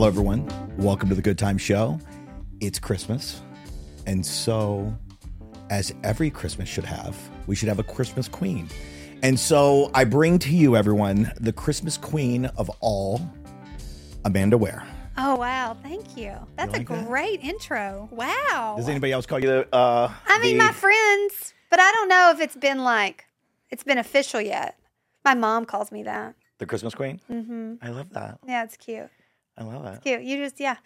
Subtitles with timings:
[0.00, 0.48] Hello, everyone.
[0.78, 2.00] Welcome to the Good Time Show.
[2.62, 3.42] It's Christmas.
[4.06, 4.96] And so,
[5.68, 7.14] as every Christmas should have,
[7.46, 8.70] we should have a Christmas queen.
[9.22, 13.20] And so, I bring to you, everyone, the Christmas queen of all,
[14.24, 14.82] Amanda Ware.
[15.18, 16.32] Oh wow, thank you.
[16.56, 17.06] That's like a that?
[17.06, 18.08] great intro.
[18.10, 18.76] Wow.
[18.78, 19.68] Does anybody else call you the?
[19.70, 23.26] Uh, I mean, the- my friends, but I don't know if it's been like
[23.68, 24.78] it's been official yet.
[25.26, 26.36] My mom calls me that.
[26.56, 27.20] the Christmas queen?
[27.30, 27.74] Mm-hmm.
[27.82, 28.38] I love that.
[28.48, 29.10] Yeah, it's cute.
[29.60, 30.02] I love that.
[30.02, 30.22] Cute.
[30.22, 30.74] You just yeah.
[30.74, 30.78] Have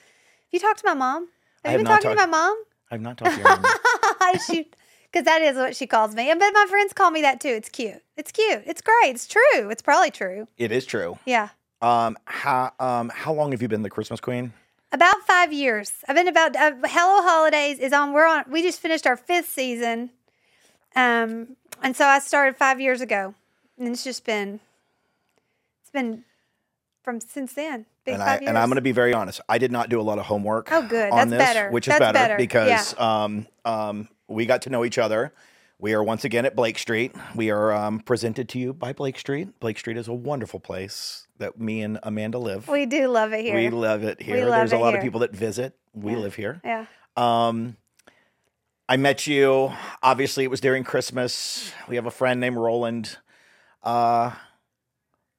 [0.50, 1.28] you talked to my mom?
[1.64, 2.56] I Have have you been not talking to my mom?
[2.90, 3.46] I've not talked to you.
[3.46, 4.38] anymore.
[4.46, 4.68] she,
[5.10, 6.30] because that is what she calls me.
[6.30, 7.48] And but my friends call me that too.
[7.48, 8.02] It's cute.
[8.16, 8.62] It's cute.
[8.66, 9.10] It's great.
[9.14, 9.70] It's true.
[9.70, 10.48] It's probably true.
[10.58, 11.18] it is true.
[11.24, 11.50] Yeah.
[11.80, 14.52] Um, how um, how long have you been the Christmas queen?
[14.92, 15.92] About five years.
[16.08, 18.12] I've been about uh, Hello Holidays is on.
[18.12, 18.44] We're on.
[18.48, 20.10] We just finished our fifth season,
[20.94, 23.34] um, and so I started five years ago,
[23.76, 24.60] and it's just been,
[25.82, 26.24] it's been
[27.04, 27.86] from since then.
[28.06, 28.48] And I, years.
[28.48, 29.40] and I'm going to be very honest.
[29.48, 30.70] I did not do a lot of homework.
[30.72, 31.10] Oh, good.
[31.12, 31.70] On That's this, better.
[31.70, 32.36] Which is That's better, better.
[32.36, 35.32] because um, um, we got to know each other.
[35.78, 37.12] We are once again at Blake Street.
[37.34, 39.58] We are um, presented to you by Blake Street.
[39.60, 42.68] Blake Street is a wonderful place that me and Amanda live.
[42.68, 43.54] We do love it here.
[43.56, 44.46] We love it here.
[44.46, 45.76] love There's a it lot of people that visit.
[45.92, 46.18] We Yeah.
[46.18, 46.60] live here.
[46.64, 46.86] yeah.
[47.16, 47.76] Um,
[48.88, 49.72] I met you.
[50.02, 51.72] Obviously, it was during Christmas.
[51.88, 53.18] We have a friend named Roland.
[53.82, 54.32] Uh,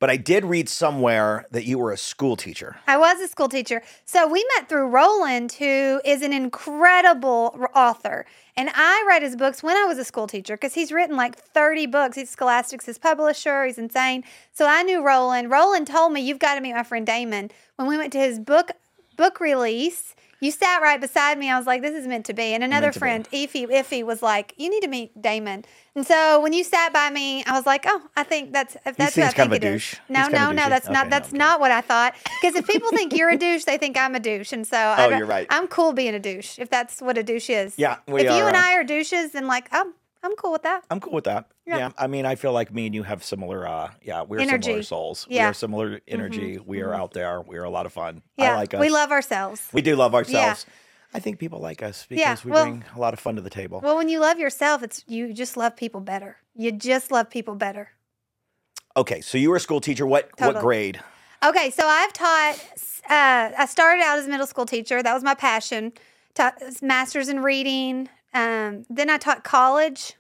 [0.05, 2.75] but I did read somewhere that you were a school teacher.
[2.85, 3.81] I was a school teacher.
[4.05, 8.27] So we met through Roland, who is an incredible author.
[8.55, 11.35] And I read his books when I was a school teacher because he's written like
[11.35, 12.17] 30 books.
[12.17, 13.65] He's Scholastic's his publisher.
[13.65, 14.23] He's insane.
[14.53, 15.49] So I knew Roland.
[15.49, 17.49] Roland told me, You've got to meet my friend Damon.
[17.77, 18.73] When we went to his book
[19.17, 21.49] book release, you sat right beside me.
[21.49, 22.53] I was like, This is meant to be.
[22.53, 22.99] And another be.
[22.99, 25.65] friend, Ify, Iffy, was like, You need to meet Damon.
[25.95, 28.97] And so when you sat by me, I was like, Oh, I think that's if
[28.97, 31.37] that's what I think it is." No, no, no, that's not no, that's okay.
[31.37, 32.15] not what I thought.
[32.41, 35.05] Because if people think you're a douche, they think I'm a douche, and so I
[35.05, 35.47] Oh, don't- you're right.
[35.49, 37.75] I'm cool being a douche if that's what a douche is.
[37.77, 39.93] Yeah, we if you are, and uh, I are douches, then like I'm
[40.25, 40.83] I'm cool with that.
[40.89, 41.47] I'm cool with that.
[41.65, 41.77] Yeah.
[41.77, 41.89] Yeah.
[41.97, 45.27] I mean, I feel like me and you have similar, uh, yeah, we're similar souls.
[45.29, 45.43] We Yeah.
[45.43, 45.49] Mm-hmm.
[45.51, 46.59] are similar energy.
[46.65, 47.41] We are out there.
[47.41, 48.21] We are a lot of fun.
[48.37, 48.81] Yeah, I like us.
[48.81, 49.61] we love ourselves.
[49.71, 50.65] We do love ourselves.
[51.13, 53.41] I think people like us because Yeah, we well- bring a lot of fun to
[53.41, 53.79] the table.
[53.81, 56.37] Well, when you love yourself, it's you just love people better.
[56.55, 57.89] You just love people better.
[58.97, 60.05] okay, so you were a school teacher.
[60.05, 60.99] What what grade?
[61.43, 62.55] Okay, so I've taught.
[63.09, 65.03] Uh, I started out as a middle school teacher.
[65.03, 65.93] That was my passion.
[66.33, 68.09] Taught masters in reading.
[68.35, 70.13] Um, then I taught college.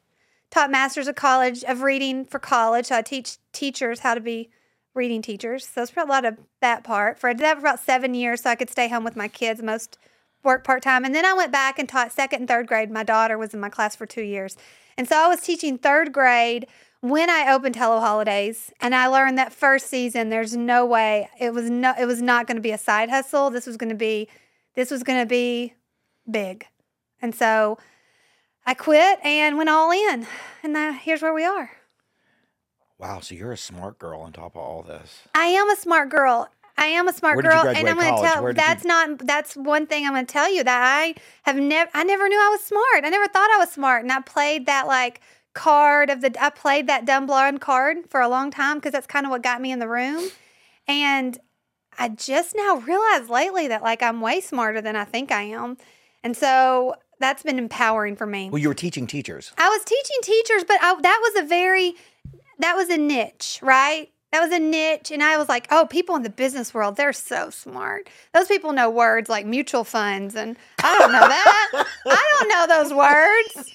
[0.49, 2.87] Taught masters of college of reading for college.
[2.87, 4.49] So I teach teachers how to be
[4.93, 5.67] reading teachers.
[5.67, 7.19] So it's a lot of that part.
[7.19, 9.27] For I did that for about seven years, so I could stay home with my
[9.27, 9.61] kids.
[9.61, 9.97] Most
[10.43, 12.89] work part time, and then I went back and taught second and third grade.
[12.89, 14.55] My daughter was in my class for two years,
[14.97, 16.67] and so I was teaching third grade
[17.01, 21.53] when I opened Hello Holidays, and I learned that first season there's no way it
[21.53, 23.49] was no it was not going to be a side hustle.
[23.49, 24.29] This was going to be
[24.75, 25.73] this was going to be
[26.29, 26.67] big,
[27.21, 27.77] and so
[28.65, 30.27] I quit and went all in,
[30.63, 31.71] and now here's where we are.
[32.97, 35.23] Wow, so you're a smart girl on top of all this.
[35.35, 36.49] I am a smart girl.
[36.77, 38.43] I am a smart Where did you girl, and I'm going to tell.
[38.43, 39.19] Where did you- That's not.
[39.19, 41.89] That's one thing I'm going to tell you that I have never.
[41.93, 43.05] I never knew I was smart.
[43.05, 45.21] I never thought I was smart, and I played that like
[45.53, 46.35] card of the.
[46.41, 49.41] I played that dumb blonde card for a long time because that's kind of what
[49.43, 50.29] got me in the room,
[50.87, 51.37] and
[51.97, 55.77] I just now realized lately that like I'm way smarter than I think I am,
[56.23, 58.49] and so that's been empowering for me.
[58.49, 59.51] Well, you were teaching teachers.
[59.57, 61.95] I was teaching teachers, but I, that was a very,
[62.59, 64.09] that was a niche, right?
[64.31, 65.11] That was a niche.
[65.11, 68.09] And I was like, oh, people in the business world, they're so smart.
[68.33, 70.35] Those people know words like mutual funds.
[70.35, 71.85] And I don't know that.
[72.05, 73.71] I don't know those words.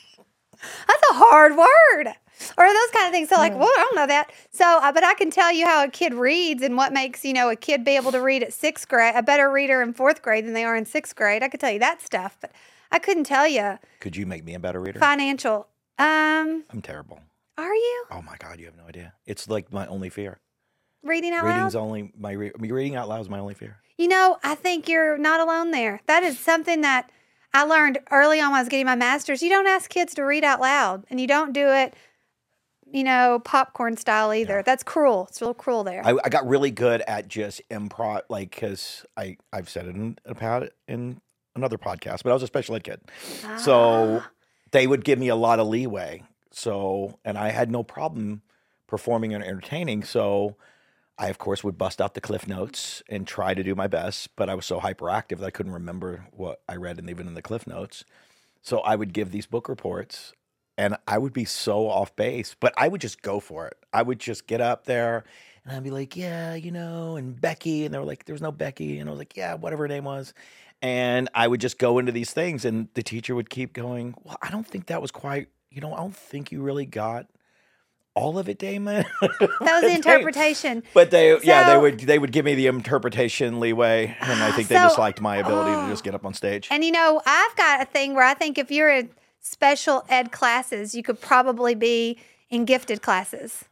[0.86, 2.14] That's a hard word.
[2.56, 3.28] Or those kind of things.
[3.28, 4.32] So, like, well, I don't know that.
[4.50, 7.34] So, uh, but I can tell you how a kid reads and what makes, you
[7.34, 10.22] know, a kid be able to read at sixth grade, a better reader in fourth
[10.22, 11.42] grade than they are in sixth grade.
[11.42, 12.50] I could tell you that stuff, but
[12.90, 14.98] I couldn't tell you Could you make me a better reader?
[14.98, 15.68] financial.
[15.98, 17.20] Um, I'm terrible.
[17.58, 19.14] are you Oh my god, you have no idea.
[19.26, 20.40] It's like my only fear.
[21.02, 21.82] reading out Reading's loud?
[21.82, 23.78] only my re- reading out loud is my only fear.
[23.98, 26.00] You know, I think you're not alone there.
[26.06, 27.10] That is something that
[27.52, 29.42] I learned early on when I was getting my master's.
[29.42, 31.94] You don't ask kids to read out loud, and you don't do it,
[32.90, 34.62] you know, popcorn style either.
[34.64, 35.26] That's cruel.
[35.28, 36.00] It's real cruel there.
[36.04, 40.16] I, I got really good at just improv, like because I I've said it in,
[40.24, 41.20] about it in
[41.60, 43.00] another podcast, but I was a special ed kid,
[43.58, 44.30] so Ah.
[44.72, 46.22] they would give me a lot of leeway.
[46.50, 48.42] So and I had no problem
[48.86, 50.02] performing and entertaining.
[50.04, 50.56] So
[51.18, 54.34] I of course would bust out the cliff notes and try to do my best,
[54.36, 57.34] but I was so hyperactive that I couldn't remember what I read and even in
[57.34, 58.04] the cliff notes.
[58.62, 60.32] So I would give these book reports
[60.76, 63.76] and I would be so off base, but I would just go for it.
[63.92, 65.24] I would just get up there
[65.64, 67.84] and And I'd be like, yeah, you know, and Becky.
[67.84, 68.98] And they were like, there was no Becky.
[68.98, 70.32] And I was like, yeah, whatever her name was.
[70.82, 74.38] And I would just go into these things, and the teacher would keep going, well,
[74.40, 77.26] I don't think that was quite, you know, I don't think you really got
[78.14, 79.04] all of it, Damon.
[79.20, 80.82] That was the interpretation.
[80.94, 84.68] But they, yeah, they would they would give me the interpretation leeway, and I think
[84.68, 85.84] they just liked my ability oh.
[85.84, 86.04] to just oh.
[86.04, 86.68] get up on stage.
[86.70, 89.10] And you know, I've got a thing where I think if you're in
[89.40, 92.18] special ed classes, you could probably be
[92.48, 93.64] in gifted classes.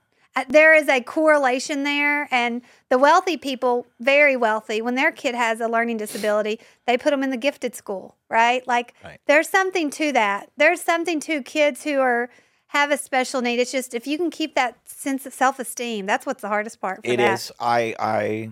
[0.48, 5.60] There is a correlation there, and the wealthy people, very wealthy, when their kid has
[5.60, 8.66] a learning disability, they put them in the gifted school, right?
[8.66, 9.20] Like, Right.
[9.26, 10.50] there's something to that.
[10.56, 12.28] There's something to kids who are
[12.72, 13.58] have a special need.
[13.58, 16.80] It's just if you can keep that sense of self esteem, that's what's the hardest
[16.80, 17.02] part.
[17.02, 17.34] For It that.
[17.34, 17.50] is.
[17.58, 18.50] I I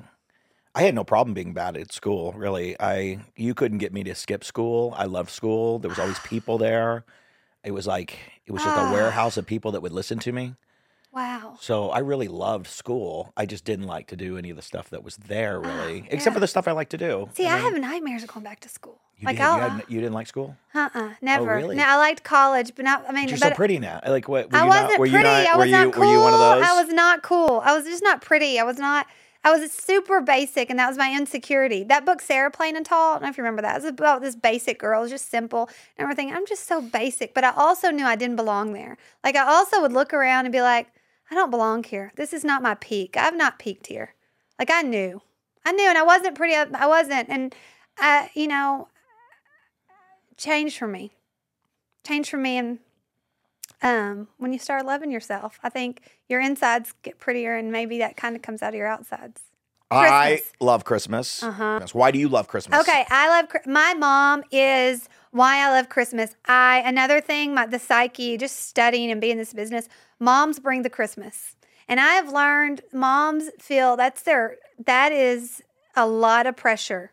[0.75, 2.33] I had no problem being bad at school.
[2.33, 4.95] Really, I you couldn't get me to skip school.
[4.97, 5.79] I loved school.
[5.79, 7.05] There was always people there.
[7.63, 8.89] It was like it was just Ah.
[8.89, 10.55] a warehouse of people that would listen to me.
[11.17, 11.57] Wow.
[11.63, 13.33] So I really loved school.
[13.39, 16.09] I just didn't like to do any of the stuff that was there, really, Ah,
[16.11, 16.33] except yeah.
[16.35, 17.31] for the stuff I like to do.
[17.33, 19.01] See, I mean, have nightmares of going back to school.
[19.17, 20.55] You, like did, you, had- you didn't like school?
[20.75, 21.57] Uh-uh, never.
[21.57, 21.77] really?
[21.77, 23.07] No, I liked college, but not.
[23.09, 23.99] I mean, You're so pretty now.
[24.07, 24.53] Like what?
[24.53, 25.17] Were I you wasn't not, were pretty.
[25.17, 26.05] You not, I was you, not cool.
[26.05, 26.63] Were you one of those?
[26.67, 27.63] I was not cool.
[27.65, 28.59] I was just not pretty.
[28.61, 29.07] I was not.
[29.43, 31.83] I was super basic, and that was my insecurity.
[31.85, 33.13] That book, Sarah Plain and Tall.
[33.13, 33.77] I don't know if you remember that.
[33.77, 35.09] It was about this basic girl.
[35.09, 36.31] Just simple and everything.
[36.35, 38.99] I'm just so basic, but I also knew I didn't belong there.
[39.25, 40.89] Like I also would look around and be like,
[41.31, 42.13] I don't belong here.
[42.17, 43.17] This is not my peak.
[43.17, 44.15] I've not peaked here.
[44.59, 45.23] Like I knew,
[45.65, 46.55] I knew, and I wasn't pretty.
[46.55, 47.55] I wasn't, and
[47.99, 48.89] I, you know,
[50.37, 51.13] changed for me.
[52.07, 52.79] Changed for me, and
[53.83, 58.17] um, when you start loving yourself, I think your insides get prettier, and maybe that
[58.17, 59.43] kind of comes out of your outsides.
[59.91, 61.43] I love Christmas.
[61.43, 61.81] Uh-huh.
[61.93, 62.81] Why do you love Christmas?
[62.81, 66.35] Okay, I love my mom is why I love Christmas.
[66.47, 69.89] I another thing, my the psyche, just studying and being in this business.
[70.19, 71.57] Moms bring the Christmas,
[71.87, 75.63] and I have learned moms feel that's their that is
[75.95, 77.11] a lot of pressure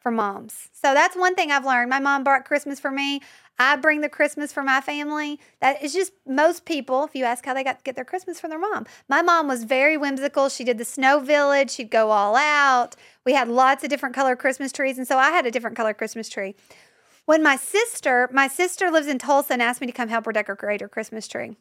[0.00, 0.70] for moms.
[0.72, 1.88] So that's one thing I've learned.
[1.88, 3.20] My mom brought Christmas for me.
[3.58, 5.38] I bring the Christmas for my family.
[5.60, 8.40] That is just most people, if you ask how they got to get their Christmas
[8.40, 8.86] from their mom.
[9.08, 10.48] My mom was very whimsical.
[10.48, 11.70] She did the snow village.
[11.70, 12.96] She'd go all out.
[13.24, 14.98] We had lots of different color Christmas trees.
[14.98, 16.56] And so I had a different color Christmas tree.
[17.32, 20.32] When my sister, my sister lives in Tulsa and asked me to come help her
[20.32, 21.56] decorate her Christmas tree.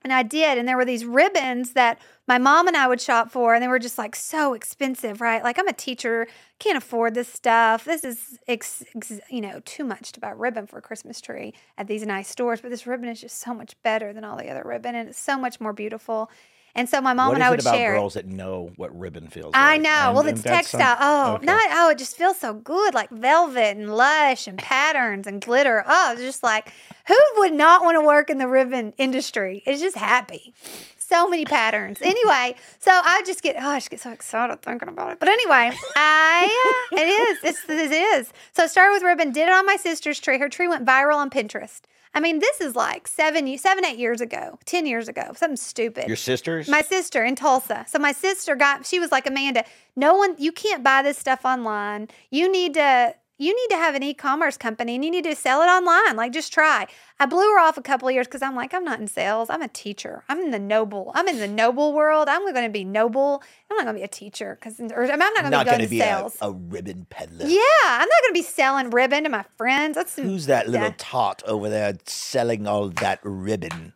[0.00, 0.56] And I did.
[0.56, 3.68] And there were these ribbons that my mom and I would shop for, and they
[3.68, 5.44] were just like so expensive, right?
[5.44, 6.28] Like I'm a teacher,
[6.58, 7.84] can't afford this stuff.
[7.84, 11.52] This is, ex, ex, you know, too much to buy ribbon for a Christmas tree
[11.76, 12.62] at these nice stores.
[12.62, 15.20] But this ribbon is just so much better than all the other ribbon, and it's
[15.20, 16.30] so much more beautiful.
[16.74, 17.92] And so my mom What and I would about share.
[17.92, 19.56] girls that know what ribbon feels like.
[19.62, 19.82] I like?
[19.82, 19.90] know.
[19.90, 20.96] And- well, and it's that's some- textile.
[21.00, 21.44] oh, okay.
[21.46, 25.84] not oh, it just feels so good, like velvet and lush and patterns and glitter.
[25.86, 26.72] Oh, it's just like
[27.08, 29.62] who would not want to work in the ribbon industry?
[29.66, 30.54] It's just happy.
[30.96, 31.98] So many patterns.
[32.00, 35.18] Anyway, so I just get oh, I just get so excited thinking about it.
[35.20, 38.32] But anyway, I it is it's it is.
[38.56, 40.38] So I started with ribbon, did it on my sister's tree.
[40.38, 41.82] Her tree went viral on Pinterest.
[42.14, 46.08] I mean, this is like seven, seven, eight years ago, ten years ago, something stupid.
[46.08, 46.68] Your sisters?
[46.68, 47.86] My sister in Tulsa.
[47.88, 49.64] So my sister got she was like Amanda,
[49.96, 52.08] no one you can't buy this stuff online.
[52.30, 55.60] You need to you need to have an e-commerce company and you need to sell
[55.62, 56.16] it online.
[56.16, 56.86] Like just try.
[57.18, 59.50] I blew her off a couple of years because I'm like, I'm not in sales.
[59.50, 60.24] I'm a teacher.
[60.28, 61.12] I'm in the noble.
[61.14, 62.28] I'm in the noble world.
[62.28, 63.42] I'm going to be noble.
[63.70, 65.78] I'm not going to be a teacher because I'm not going to not be going
[65.78, 66.36] going to be a, sales.
[66.40, 67.46] a ribbon peddler.
[67.46, 69.94] yeah, I'm not going to be selling ribbon to my friends.
[69.96, 70.94] That's Who's that little Yeah.
[70.98, 73.94] tot over there selling all that ribbon?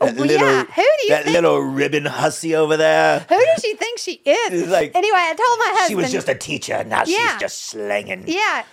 [0.00, 0.64] Oh, well, yeah.
[0.64, 3.20] Who do you that think- little ribbon hussy over there?
[3.20, 4.68] who does she think she is?
[4.68, 6.84] Like- anyway, I told my husband She was just a teacher.
[6.84, 7.32] Now Yeah.
[7.32, 8.24] she's just slinging.
[8.26, 8.64] Yeah,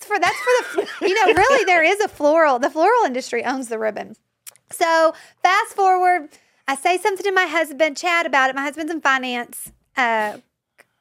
[0.00, 2.58] for that's for the you know really there is a floral.
[2.58, 4.16] The floral industry owns the ribbon.
[4.70, 6.28] So fast forward,
[6.66, 8.56] I say something to my husband, Chad, about it.
[8.56, 10.38] My husband's in finance, uh,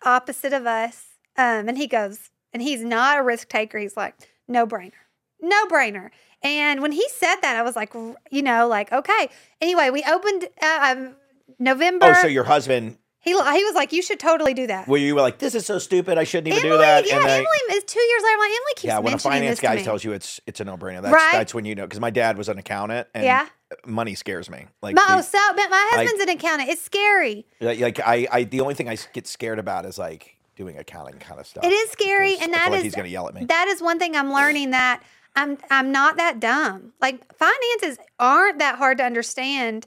[0.05, 3.77] opposite of us, um, and he goes, and he's not a risk taker.
[3.79, 4.13] He's like,
[4.47, 4.93] no brainer,
[5.41, 6.11] no brainer.
[6.47, 9.29] And when he said that, I was like, you know, like okay.
[9.61, 11.15] Anyway, we opened uh, um,
[11.59, 12.05] November.
[12.07, 14.87] Oh, so your husband, he he was like, you should totally do that.
[14.87, 16.17] Well, you were like, this is so stupid.
[16.17, 17.05] I shouldn't even Emily, do that.
[17.07, 18.33] yeah, and I- Emily is two years later.
[18.33, 20.77] I'm like, Emily keeps yeah, when a finance guy tells you it's it's a no
[20.77, 21.31] brainer, that's Right?
[21.33, 21.83] that's when you know.
[21.83, 23.47] Because my dad was an accountant, and Yeah.
[23.85, 24.67] money scares me.
[24.81, 26.69] Like, My, oh, so but my husband's an accountant.
[26.69, 27.45] It's scary.
[27.59, 31.39] like, I, I, the only thing I get scared about is like doing accounting kind
[31.39, 31.63] of stuff.
[31.65, 33.45] It is scary, and I feel that like is he's gonna yell at me.
[33.45, 35.03] that is one thing I'm learning that
[35.37, 36.93] I'm I'm not that dumb.
[36.99, 39.85] Like finances aren't that hard to understand.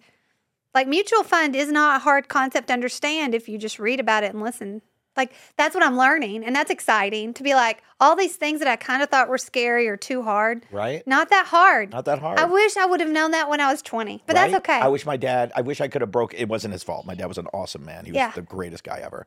[0.75, 4.23] Like mutual fund is not a hard concept to understand if you just read about
[4.23, 4.80] it and listen
[5.16, 8.69] Like that's what I'm learning, and that's exciting to be like all these things that
[8.69, 10.64] I kind of thought were scary or too hard.
[10.71, 11.04] Right?
[11.07, 11.90] Not that hard.
[11.90, 12.38] Not that hard.
[12.38, 14.50] I wish I would have known that when I was 20, but right?
[14.52, 14.78] that's okay.
[14.80, 15.50] I wish my dad.
[15.57, 16.33] I wish I could have broke.
[16.35, 17.04] It wasn't his fault.
[17.04, 18.04] My dad was an awesome man.
[18.04, 18.30] He was Yeah.
[18.30, 19.26] the greatest guy ever.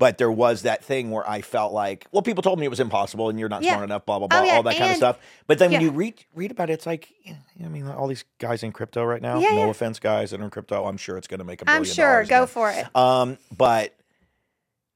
[0.00, 2.80] But there was that thing where I felt like, well, people told me it was
[2.80, 3.72] impossible, and you're not Yeah.
[3.74, 5.18] smart enough, blah blah blah, Oh, yeah, all that kind of stuff.
[5.46, 8.24] But then when you read read about it, it's like, yeah, I mean, all these
[8.38, 9.38] guys in crypto right now.
[9.38, 9.70] Yeah, no yeah.
[9.70, 10.86] offense, guys that are in crypto.
[10.86, 12.24] I'm sure it's going to make a billion I'm sure.
[12.24, 12.46] Go again.
[12.46, 12.96] for it.
[12.96, 13.94] Um, but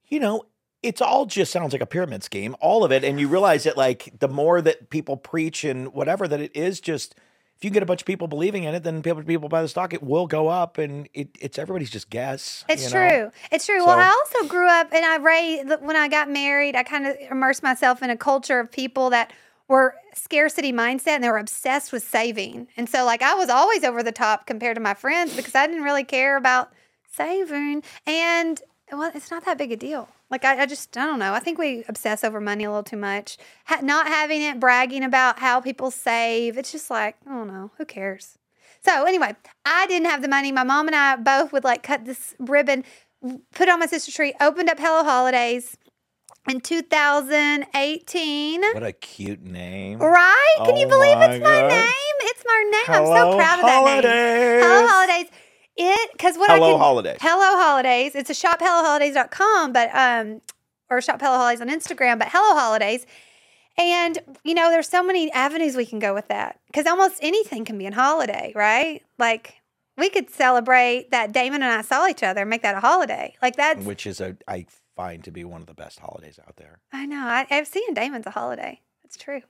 [0.08, 0.46] you know,
[0.82, 3.76] it's all just sounds like a pyramid scheme, all of it, and you realize that
[3.76, 7.14] like the more that people preach and whatever, that it is just
[7.64, 9.92] you get a bunch of people believing in it, then people people buy the stock,
[9.92, 12.64] it will go up, and it, it's everybody's just guess.
[12.68, 13.00] It's true.
[13.00, 13.30] know?
[13.50, 13.85] It's true.
[13.85, 16.76] well, I also grew up and I raised when I got married.
[16.76, 19.33] I kind of immersed myself in a culture of people that
[19.68, 22.68] were scarcity mindset and they were obsessed with saving.
[22.76, 25.66] And so, like, I was always over the top compared to my friends because I
[25.66, 26.73] didn't really care about
[27.11, 27.83] saving.
[28.06, 28.61] And
[28.92, 30.09] well, it's not that big a deal.
[30.31, 31.33] Like, I, I just, I don't know.
[31.35, 33.37] I think we obsess over money a little too much.
[33.66, 36.57] Ha- not having it, bragging about how people save.
[36.59, 37.71] It's just like, I don't know.
[37.78, 38.38] Who cares?
[38.85, 40.52] So anyway, I didn't have the money.
[40.52, 42.85] My mom and I both would like cut this ribbon,
[43.23, 45.76] put it on my sister's tree, opened up Hello Holidays
[46.49, 48.61] in 2018.
[48.61, 49.99] What a cute name.
[50.00, 50.54] Right?
[50.64, 51.69] Can you Oh believe my it's my God.
[51.69, 52.31] name?
[52.31, 52.85] It's my name.
[52.90, 54.02] I'm so Hello proud of that name.
[54.02, 54.62] Holidays.
[54.62, 55.26] Hello Holidays.
[55.76, 57.19] It because what Hello I can, Holidays.
[57.21, 58.14] Hello Holidays.
[58.14, 60.40] It's a shophelloholidays.com, but um
[60.90, 63.07] or shop Hello Holidays on Instagram, but Hello Holidays.
[63.76, 67.64] And you know, there's so many avenues we can go with that because almost anything
[67.64, 69.02] can be a holiday, right?
[69.19, 69.54] Like
[69.97, 73.35] we could celebrate that Damon and I saw each other and make that a holiday.
[73.43, 74.66] Like that, Which is a I
[74.97, 76.78] find to be one of the best holidays out there.
[76.93, 77.19] I know.
[77.26, 78.81] I, I've seen Damon's a holiday.
[79.02, 79.43] That's true.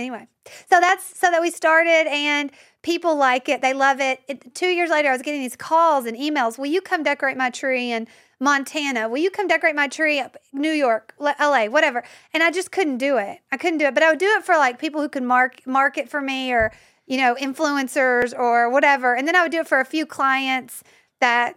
[0.00, 0.26] Anyway,
[0.70, 3.60] so that's so that we started and people like it.
[3.60, 4.20] They love it.
[4.28, 4.54] it.
[4.54, 6.56] Two years later, I was getting these calls and emails.
[6.56, 8.08] Will you come decorate my tree in
[8.40, 9.10] Montana?
[9.10, 12.02] Will you come decorate my tree up New York, LA, whatever?
[12.32, 13.40] And I just couldn't do it.
[13.52, 13.92] I couldn't do it.
[13.92, 16.72] But I would do it for like people who could mark market for me or
[17.06, 19.14] you know influencers or whatever.
[19.14, 20.82] And then I would do it for a few clients
[21.20, 21.56] that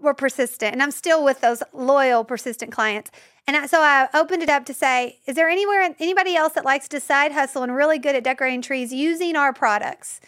[0.00, 3.10] were persistent and i'm still with those loyal persistent clients
[3.46, 6.64] and I, so i opened it up to say is there anywhere anybody else that
[6.64, 10.20] likes to side hustle and really good at decorating trees using our products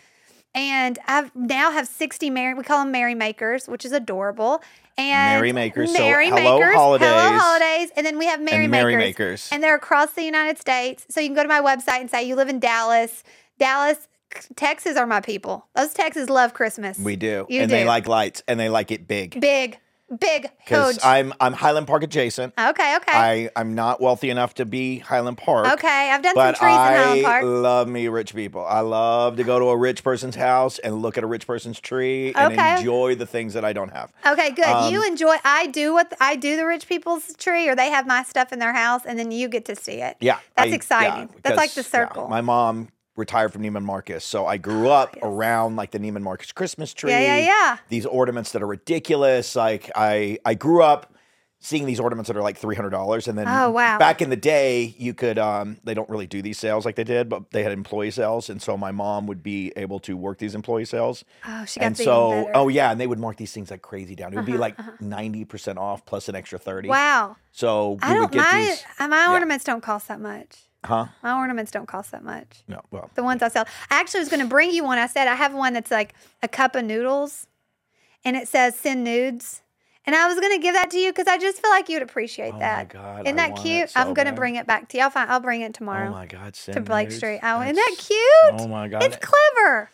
[0.54, 4.62] and i now have 60 merry we call them merry makers which is adorable
[4.96, 5.94] and Merry makers.
[5.94, 7.08] So hello makers holidays.
[7.08, 9.48] hello holidays and then we have merry and makers Makers.
[9.52, 11.06] and they're across the United States.
[11.08, 13.22] So you can go to my website and say you live in Dallas.
[13.60, 14.08] Dallas,
[14.56, 15.68] Texas are my people.
[15.76, 16.98] Those Texas love Christmas.
[16.98, 17.46] we do.
[17.48, 19.40] You and they like lights and they like it big.
[19.40, 19.78] big,
[20.20, 21.04] big, Because huge.
[21.04, 22.54] I'm I'm Highland Park adjacent.
[22.58, 25.66] okay, okay, I, I'm not wealthy enough to be Highland Park.
[25.74, 26.10] okay.
[26.10, 27.44] I've done some trees in Highland Park.
[27.44, 28.64] love me rich people.
[28.64, 31.78] I love to go to a rich person's house and look at a rich person's
[31.80, 32.76] tree and Okay.
[32.78, 34.12] enjoy the things that I don't have.
[34.26, 34.64] Okay, good.
[34.64, 35.36] um, you enjoy.
[35.44, 36.56] I do what I do.
[36.56, 39.48] The rich people's tree, or they have my stuff in their house, and then you
[39.48, 40.16] get to see it.
[40.20, 41.28] Yeah, That's I- exciting.
[41.28, 42.28] yeah, That's like the because, yeah, circle.
[42.28, 46.52] my mom retired from Neiman Marcus, so I grew up around like the Neiman Marcus
[46.52, 47.10] Christmas tree.
[47.10, 47.76] Yeah, yeah, yeah.
[47.88, 49.54] These ornaments that are ridiculous.
[49.56, 51.12] Like I, I grew up
[51.60, 53.98] seeing these ornaments that are like three hundred dollars, and then Oh, wow.
[53.98, 55.40] back in the day, you could.
[55.40, 58.48] Um, they don't really do these sales like they did, but they had employee sales,
[58.48, 61.24] and so my mom would be able to work these employee sales.
[61.44, 62.50] oh, she got And so, better.
[62.54, 64.32] oh yeah, and they would mark these things like crazy down.
[64.32, 66.88] It would be Uh-huh, like 90 percent off plus an extra thirty.
[66.88, 67.34] wow.
[67.50, 68.30] So we I don't.
[68.30, 70.67] get My these, my ornaments don't cost that much.
[70.84, 71.06] Huh?
[71.22, 72.62] My ornaments don't cost that much.
[72.68, 73.66] No, well, The ones I sell.
[73.90, 74.98] I actually was going to bring you one.
[74.98, 77.46] I said I have one that's like a cup of noodles,
[78.24, 79.62] and it says "send nudes."
[80.06, 81.96] And I was going to give that to you because I just feel like you
[81.96, 82.94] would appreciate that.
[82.94, 83.90] Oh my God, isn't I that cute?
[83.90, 85.02] so I'm going to bring it back to you.
[85.02, 85.30] I'll find.
[85.30, 87.18] I'll bring it tomorrow oh my God, to Blake nudes.
[87.18, 87.40] Street.
[87.42, 88.60] Oh, isn't that cute?
[88.60, 89.90] Oh my God, It's clever.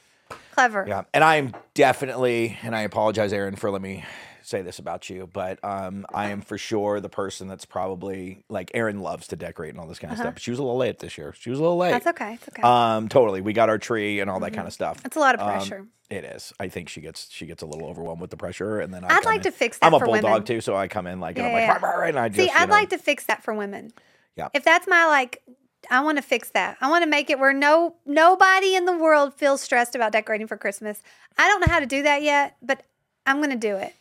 [0.52, 0.84] Clever.
[0.86, 4.04] Yeah, and I'm definitely, and I apologize, Aaron, for let me
[4.44, 8.70] say this about you, but um, I am for sure the person that's probably like
[8.74, 10.34] Aaron loves to decorate and all this kind of stuff.
[10.34, 11.34] But She was a little late this year.
[11.38, 11.88] She was a little late.
[11.90, 11.98] Uh-huh.
[12.04, 12.34] That's okay.
[12.34, 12.62] It's okay.
[12.62, 13.40] Um, totally.
[13.40, 15.00] We got our tree and all that kind of stuff.
[15.04, 15.86] it's a lot of Um, pressure.
[16.10, 16.52] it is.
[16.60, 19.08] I think she gets she gets a little overwhelmed with the pressure, and then I
[19.16, 20.44] I'd like in- to fix that I'm a for bulldog women.
[20.44, 22.40] too, so I come in like and I'm like, yeah, "Rah, rah," and I just,
[22.40, 22.50] see.
[22.54, 23.92] I'd know, like to fix that for women.
[24.36, 24.48] Yeah.
[24.52, 25.42] If that's my like,
[25.90, 26.76] I want to fix that.
[26.80, 30.46] I want to make it where no nobody in the world feels stressed about decorating
[30.46, 31.02] for Christmas.
[31.38, 32.82] I don't know how to do that yet, but
[33.26, 33.94] I'm going to do it.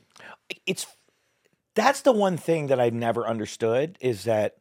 [0.65, 0.88] It's
[1.75, 4.58] that's the one thing that I've never understood is that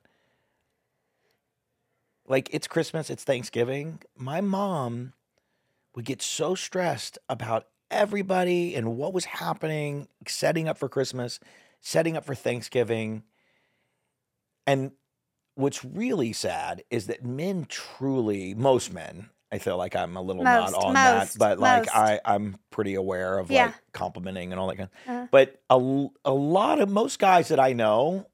[2.26, 4.00] like it's Christmas, it's Thanksgiving.
[4.16, 5.12] My mom
[5.94, 11.38] would get so stressed about everybody and what was happening, setting up for Christmas,
[11.80, 13.24] setting up for Thanksgiving.
[14.66, 14.92] And
[15.54, 20.42] what's really sad is that men truly, most men, I feel like I'm a little
[20.44, 21.94] Most, not on most, that, but like most.
[21.96, 23.66] I, I'm pretty aware of Yeah.
[23.66, 24.88] like complimenting and all that kind.
[25.06, 25.26] Uh-huh.
[25.30, 28.28] But a, a lot of most guys that I know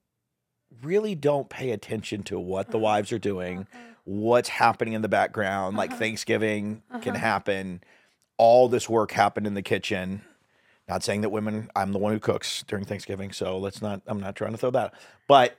[0.82, 2.72] really don't pay attention to what Uh-huh.
[2.72, 3.66] the wives are doing,
[4.04, 5.76] what's happening in the background.
[5.76, 5.98] Like Uh-huh.
[5.98, 7.82] Thanksgiving can happen,
[8.36, 10.22] all this work happened in the kitchen.
[10.88, 14.20] Not saying that women, I'm the one who cooks during Thanksgiving, so let's not, I'm
[14.20, 14.94] not trying to throw that.
[15.26, 15.58] But,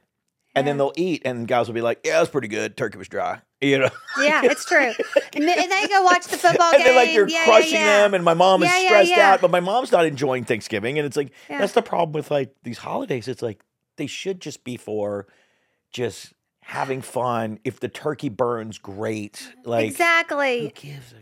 [0.55, 2.75] and then they'll eat, and guys will be like, yeah, it was pretty good.
[2.77, 3.41] Turkey was dry.
[3.61, 3.89] You know?
[4.19, 4.91] Yeah, it's true.
[5.33, 6.87] And then and they go watch the football and game.
[6.87, 8.01] then like you're yeah, crushing yeah, yeah.
[8.01, 11.15] them and my mom is stressed out but my mom's not enjoying thanksgiving and it's
[11.15, 13.63] like that's the problem with like these holidays it's like
[13.97, 15.27] they should just be for
[15.91, 20.73] just having fun if the turkey burns great like exactly.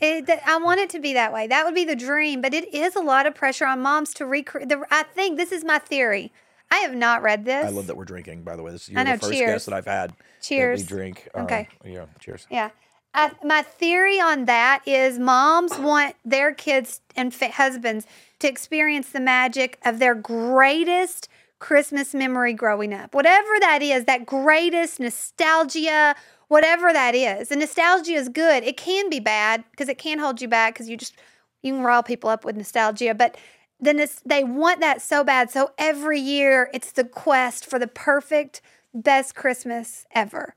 [0.01, 1.47] It, th- I want it to be that way.
[1.47, 4.25] That would be the dream, but it is a lot of pressure on moms to
[4.25, 4.71] recreate.
[4.91, 6.31] I think this is my theory.
[6.69, 7.65] I have not read this.
[7.65, 9.49] I love that we're drinking by the way this is I know, the first cheers.
[9.49, 10.81] guest that I've had Cheers.
[10.81, 11.67] we drink Okay.
[11.85, 12.69] um, yeah cheers Yeah.
[13.13, 18.05] I, my theory on that is moms want their kids and fa- husbands
[18.39, 21.27] to experience the magic of their greatest
[21.59, 23.15] Christmas memory growing up.
[23.15, 26.15] Whatever that is, that greatest nostalgia,
[26.49, 27.49] whatever that is.
[27.49, 28.63] And nostalgia is good.
[28.63, 31.15] It can be bad because it can hold you back because you just,
[31.63, 33.15] you can rile people up with nostalgia.
[33.15, 33.37] But
[33.79, 35.51] then they want that so bad.
[35.51, 38.61] So every year it's the quest for the perfect,
[38.93, 40.55] best Christmas ever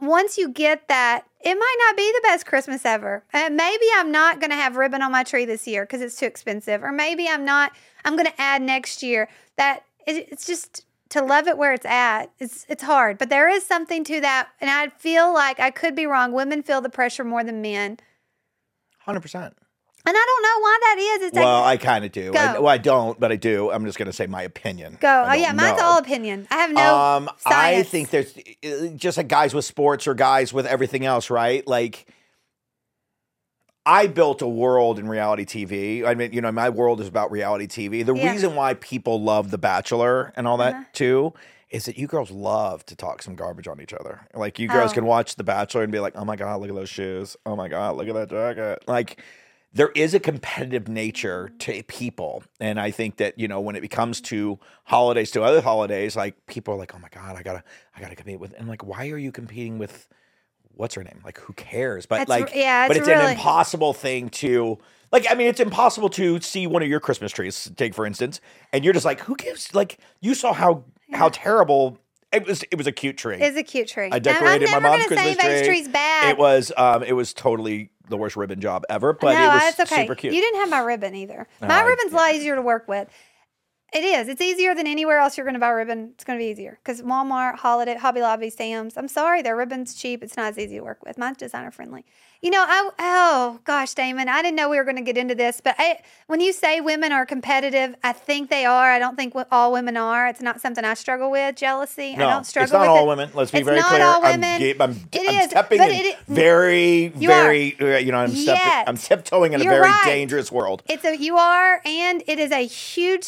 [0.00, 3.24] once you get that, it might not be the best Christmas ever.
[3.32, 6.16] Uh, maybe I'm not going to have ribbon on my tree this year because it's
[6.16, 7.72] too expensive, or maybe I'm not.
[8.04, 9.28] I'm going to add next year.
[9.56, 12.30] That it's just to love it where it's at.
[12.38, 15.94] It's it's hard, but there is something to that, and I feel like I could
[15.94, 16.32] be wrong.
[16.32, 17.98] Women feel the pressure more than men,
[19.06, 19.52] 100%
[20.08, 21.22] and I don't know why that is.
[21.28, 23.84] It's well like, I kind of do I, well I don't but I do I'm
[23.84, 25.24] just going to say my opinion go.
[25.28, 25.84] Oh yeah, mine's know.
[25.84, 26.46] all opinion.
[26.50, 28.34] I have no um, I think there's
[28.64, 31.66] uh, just like guys with sports or guys with everything else, right?
[31.66, 32.06] Like,
[33.86, 36.04] I built a world in reality TV.
[36.06, 38.04] I mean, you know, my world is about reality TV.
[38.04, 38.30] The Yeah.
[38.30, 40.84] reason why people love The Bachelor and all that Uh-huh.
[40.92, 41.32] too
[41.70, 44.20] is that you girls love to talk some garbage on each other.
[44.34, 44.94] Like, you girls Oh.
[44.94, 47.36] can watch The Bachelor and be like, oh my God, look at those shoes.
[47.46, 48.84] Oh my God, look at that jacket.
[48.86, 49.22] Like,
[49.72, 53.80] there is a competitive nature to people and i think that you know when it
[53.82, 57.62] becomes to holidays to other holidays like people are like oh my god i gotta
[57.96, 60.08] i gotta compete with and like why are you competing with
[60.74, 63.24] what's her name like who cares but It's like r- yeah, but it's it's really-
[63.26, 64.78] an impossible thing to
[65.12, 68.40] like i mean it's impossible to see one of your christmas trees take for instance
[68.72, 71.98] and you're just like who gives like you saw how how terrible
[72.32, 74.10] it was it was a cute tree It's a cute tree.
[74.12, 75.64] I decorated my mom's Christmas tree.
[75.66, 76.30] tree's bad.
[76.30, 79.80] it was um it was totally the worst ribbon job ever but no, it was
[79.80, 80.02] okay.
[80.02, 81.46] super cute You didn't have my ribbon either.
[81.60, 83.08] My I- ribbon's a lot easier to work with.
[83.92, 84.28] It is.
[84.28, 86.10] It's easier than anywhere else you're going to buy ribbon.
[86.14, 88.96] It's going to be easier because Walmart, Holiday, Hobby Lobby, Sam's.
[88.98, 90.22] I'm sorry, their ribbon's cheap.
[90.22, 91.16] It's not as easy to work with.
[91.16, 92.04] Mine's designer friendly.
[92.40, 95.34] You know, I oh gosh, Damon, I didn't know we were going to get into
[95.34, 95.98] this, but I,
[96.28, 98.92] when you say women are competitive, I think they are.
[98.92, 100.28] I don't think all women are.
[100.28, 101.56] It's not something I struggle with.
[101.56, 102.12] Jealousy.
[102.12, 102.68] I No, don't struggle with.
[102.68, 103.08] it's not with all it.
[103.08, 103.30] women.
[103.34, 104.02] Let's be It's very not clear.
[104.04, 104.58] all I'm, women.
[104.60, 108.18] ga- I'm, It I'm is, stepping but in it- very, You very, uh, you know,
[108.18, 108.84] I'm, stepping.
[108.86, 110.02] I'm tiptoeing in a very right.
[110.04, 110.84] dangerous world.
[110.88, 113.24] It's a you are, and it is a huge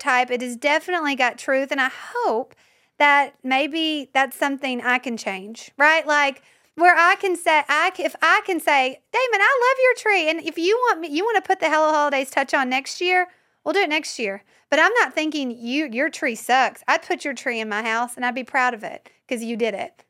[0.00, 0.30] stereotype.
[0.30, 2.54] It has definitely got truth, and I hope
[2.98, 5.70] that maybe that's something I can change.
[5.76, 6.42] Right, like
[6.76, 10.40] where I can say, I if I can say, Damon, I love your tree, and
[10.46, 13.28] if you want me, you want to put the Hello Holidays touch on next year,
[13.64, 14.42] we'll do it next year.
[14.70, 16.82] But I'm not thinking you your tree sucks.
[16.88, 19.56] I'd put your tree in my house, and I'd be proud of it because you
[19.56, 20.03] did it.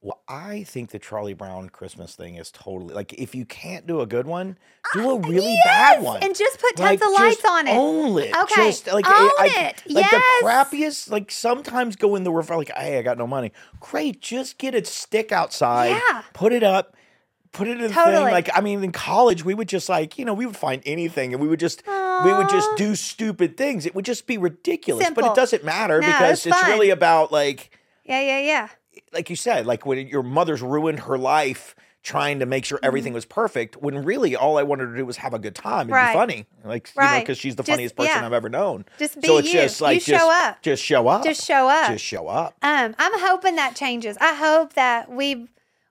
[0.00, 4.00] Well, I think the Charlie Brown Christmas thing is totally like if you can't do
[4.00, 4.56] a good one,
[4.92, 6.22] do a oh, really Yes, bad one.
[6.22, 7.76] and just put Like, tons of lights on it.
[7.76, 8.36] Own it.
[8.42, 9.92] Okay, Just, like, own I, it.
[9.92, 13.52] Like the crappiest, like sometimes go in the roof, like, hey, I got no money.
[13.80, 16.22] Great, just get a stick outside, Yeah.
[16.32, 16.96] put it up,
[17.50, 18.22] put it in the thing.
[18.22, 21.32] Like, I mean, in college, we would just like, you know, we would find anything
[21.32, 21.82] and we would just
[22.24, 23.84] we would just do stupid things.
[23.84, 25.10] It would just be ridiculous.
[25.10, 28.68] But it doesn't matter No, because it's it's really about like Yeah, yeah, yeah.
[29.12, 33.12] Like you said, like when your mother's ruined her life trying to make sure everything
[33.12, 35.90] was perfect, when really all I wanted to do was have a good time and
[35.90, 35.94] Mm-hmm.
[35.94, 36.12] Right.
[36.12, 38.24] be funny, like you know, because she's the Just- funniest person yeah.
[38.26, 38.84] I've ever known.
[38.98, 39.60] Just be so it's you.
[39.60, 40.62] just like You just show up.
[40.62, 41.90] just show up, Just show up.
[41.90, 42.54] just show up.
[42.62, 44.16] Um, I'm hoping that changes.
[44.20, 45.48] I hope that we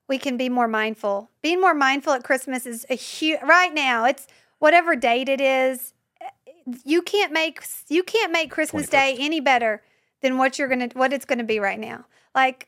[0.07, 1.29] we can be more mindful.
[1.41, 3.41] Being more mindful at Christmas is a huge.
[3.43, 4.25] Right now, it's
[4.59, 5.93] whatever date it is.
[6.85, 9.81] You can't make you can't make Christmas Day any better
[10.21, 12.05] than what you're gonna what it's gonna be right now.
[12.35, 12.67] Like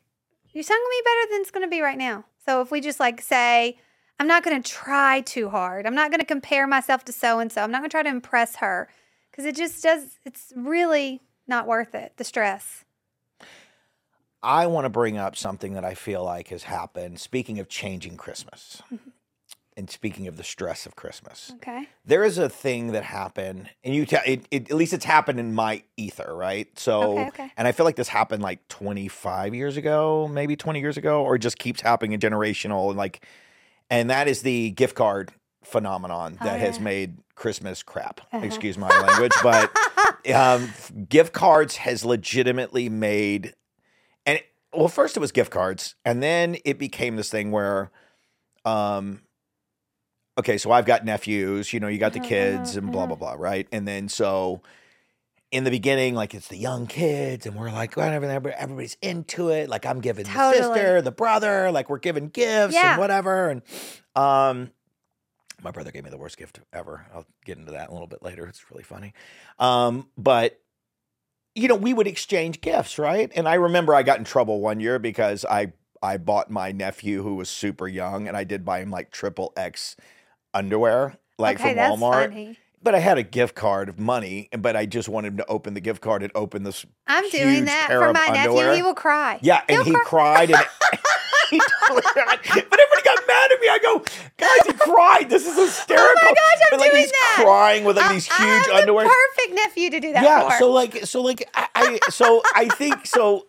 [0.56, 2.26] not gonna be better than it's gonna be right now.
[2.46, 3.78] So if we just like say,
[4.20, 5.86] I'm not gonna try too hard.
[5.86, 7.62] I'm not gonna compare myself to so and so.
[7.62, 8.90] I'm not gonna try to impress her
[9.32, 10.20] because it just does.
[10.26, 12.14] It's really not worth it.
[12.18, 12.84] The stress.
[14.42, 17.20] I want to bring up something that I feel like has happened.
[17.20, 19.10] Speaking of changing Christmas, Mm-hmm.
[19.80, 21.88] And speaking of the stress of Christmas, Okay.
[22.06, 25.40] there is a thing that happened, and you ta- it, it, at least it's happened
[25.40, 26.68] in my ether, right?
[26.78, 27.52] So, Okay, okay.
[27.58, 31.36] and I feel like this happened like 25 years ago, maybe 20 years ago, or
[31.36, 33.26] it just keeps happening in generational and like,
[33.90, 35.32] and that is the gift card
[35.64, 38.22] phenomenon Oh, that has made Christmas crap.
[38.34, 38.46] Uh-huh.
[38.46, 39.72] Excuse my language, but
[40.36, 40.70] um,
[41.08, 43.54] gift cards has legitimately made,
[44.26, 47.90] and it- well, first it was gift cards, and then it became this thing where,
[48.66, 49.22] um,
[50.40, 53.06] okay, so I've got nephews, you know, you got the Mhm, kids mhm, and blah
[53.06, 53.68] blah blah, right?
[53.72, 54.62] And then so
[55.52, 59.70] in the beginning, like it's the young kids, and we're like, whatever, everybody's into it.
[59.70, 62.92] Like I'm giving the sister, the brother, like we're giving gifts Yeah.
[62.92, 63.50] and whatever.
[63.50, 63.62] And
[64.16, 64.72] um,
[65.64, 67.06] my brother gave me the worst gift ever.
[67.14, 68.46] I'll get into that a little bit later.
[68.48, 69.14] It's really funny.
[69.58, 70.60] Um, but
[71.56, 73.32] you know, we would exchange gifts, right?
[73.36, 77.24] And I remember I got in trouble one year because I I bought my nephew
[77.24, 79.96] who was super young, and I did buy him like triple X
[80.54, 82.30] underwear, like okay, from Walmart.
[82.30, 82.58] funny.
[82.82, 85.74] But I had a gift card of money, but I just wanted him to open
[85.74, 86.86] the gift card and open this.
[87.08, 88.68] I'm doing that for my underwear.
[88.68, 88.76] nephew.
[88.78, 89.38] He will cry.
[89.42, 90.04] Yeah, and He'll he cry.
[90.06, 90.60] cried, and
[91.50, 92.40] he totally cried.
[92.42, 93.68] But everybody got mad at me.
[93.68, 94.00] I go,
[94.38, 95.30] guys, he cried.
[95.30, 96.22] This is hysterical.
[96.24, 97.40] Oh gosh, I'm but like doing he's that.
[97.44, 99.04] crying with like I- these huge have underwear.
[99.06, 100.58] The perfect nephew to do that yeah, for.
[100.60, 103.46] so like, so like, I, I so I think so.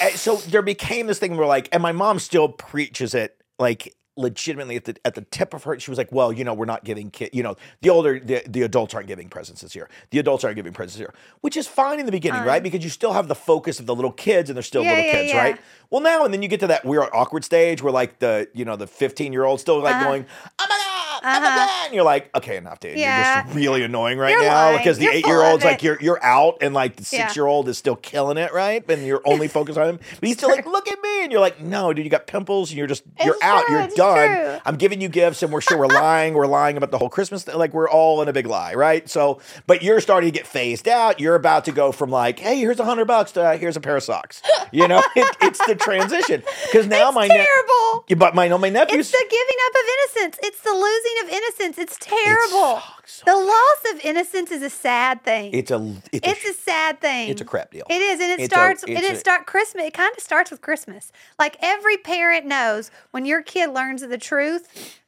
[0.00, 3.92] uh, So there became this thing where like, and my mom still preaches it like
[4.16, 5.78] legitimately at the at the tip of her.
[5.80, 7.30] She was like, "Well, you know, we're not giving kid.
[7.32, 9.88] You know, the older the, the adults aren't giving presents this year.
[10.10, 12.48] The adults aren't giving presents this year, which is fine in the beginning, Fine.
[12.48, 12.62] right?
[12.62, 15.04] Because you still have the focus of the little kids, and they're still Yeah, little
[15.06, 15.38] yeah, kids, yeah.
[15.42, 15.58] right?
[15.90, 18.64] Well, now and then you get to that weird awkward stage where like the you
[18.64, 20.04] know the fifteen year old still like Uh-huh.
[20.04, 20.26] going,
[20.58, 20.78] "Oh my god."
[21.32, 21.68] Uh-huh.
[21.86, 22.98] And you're like, okay, enough, dude.
[22.98, 24.78] You're just really annoying right You're now lying.
[24.78, 27.46] because the You're eight year old's like, you're you're out, and like the six year
[27.46, 28.84] old is still killing it, right?
[28.90, 31.40] And you're only focused on him, but he's still like, look at me, and you're
[31.40, 34.28] like, no, dude, you got pimples, and you're just you're It's out, true, you're done.
[34.28, 34.58] true.
[34.64, 37.44] I'm giving you gifts, and we're sure we're lying, we're lying about the whole Christmas,
[37.44, 37.56] thing.
[37.56, 39.08] like we're all in a big lie, right?
[39.08, 41.20] So, but you're starting to get phased out.
[41.20, 43.80] You're about to go from like, hey, here's a hundred bucks to uh, here's a
[43.80, 44.42] pair of socks.
[44.72, 48.04] You know, it, it's the transition because now it's my terrible.
[48.08, 49.00] Yeah, but my no, my nephews.
[49.00, 49.86] it's the giving up of
[50.26, 50.38] innocence.
[50.42, 51.78] It's the losing of innocence.
[51.78, 52.80] It's terrible.
[52.80, 55.52] sucks so the loss of innocence is a sad thing.
[55.52, 55.76] it's a
[56.12, 57.28] it's, It's a, a sad thing.
[57.30, 57.84] it's a crap deal.
[57.90, 58.82] It is, and it It's a- starts.
[58.84, 59.84] and it a- start Christmas.
[59.86, 61.12] It kind of starts with Christmas.
[61.38, 64.98] Like every parent knows, when your kid learns the truth,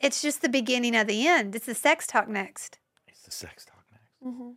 [0.00, 1.54] it's just the beginning of the end.
[1.54, 2.78] It's the sex talk next.
[3.08, 4.34] It's the sex talk next.
[4.34, 4.50] Mm-hmm.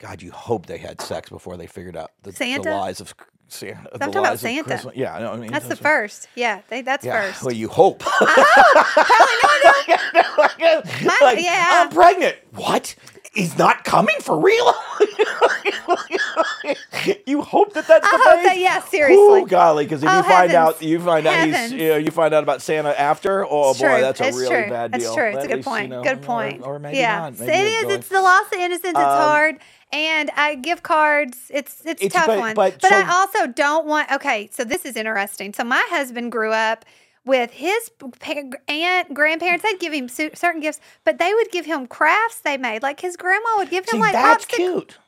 [0.00, 3.14] God, you hope they had sex before they figured out the, the lies of
[3.48, 3.88] Santa.
[3.92, 4.64] the talking about Santa.
[4.64, 4.96] Christmas.
[4.96, 5.32] Yeah, I know.
[5.32, 6.28] I mean, That's the first.
[6.34, 7.42] Yeah, they, that's Yeah, first.
[7.42, 8.02] well, you hope.
[8.20, 8.26] My-
[11.22, 11.66] like, yeah.
[11.84, 12.36] I'm pregnant.
[12.54, 12.94] What?
[13.32, 14.74] He's not coming for real.
[17.26, 18.44] you hope that that's I the hope case?
[18.46, 19.42] that- yeah, seriously.
[19.42, 22.10] Oh golly, because if Oh, you find out, you find out he's, you know, you
[22.10, 23.46] find out about Santa after.
[23.48, 24.00] Oh It's boy, true.
[24.00, 24.70] that's a It's really true.
[24.70, 25.24] bad That's true.
[25.28, 25.90] It's At a good least, you point.
[25.90, 26.62] know, good or- point.
[26.64, 27.38] Or, maybe yeah, not.
[27.38, 28.84] Maybe it going- It's the loss of innocence.
[28.86, 29.58] It's Um, hard,
[29.92, 31.50] and I gift cards.
[31.50, 32.54] It's it's, It's- tough but- one.
[32.54, 34.10] but But, so- I also don't want.
[34.12, 35.52] Okay, so this is interesting.
[35.54, 36.84] So my husband grew up
[37.24, 37.90] with his
[38.68, 39.62] aunt, grandparents.
[39.62, 42.82] They'd give him cer- certain gifts, but they would give him crafts they made.
[42.82, 44.98] Like his grandma would give him See, like that's popsicle, cute.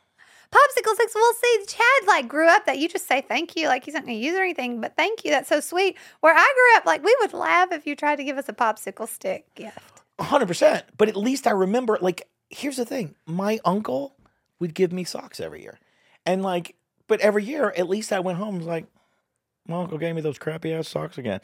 [0.51, 1.15] popsicle sticks.
[1.15, 4.05] Well, see, Chad like grew up that you just say thank you, like he's not
[4.05, 5.31] going to use or anything, but thank you.
[5.31, 5.97] That's so sweet.
[6.19, 8.53] Where I grew up, like we would laugh if you tried to give us a
[8.53, 9.79] popsicle stick gift.
[10.19, 10.85] hundred percent.
[10.97, 11.97] But at least I remember.
[12.01, 14.15] Like, here's the thing: my uncle
[14.61, 15.77] would give me socks every year,
[16.25, 16.75] and like,
[17.07, 18.85] but every year, at least I went home and was like,
[19.67, 21.41] my uncle gave me those crappy ass socks again.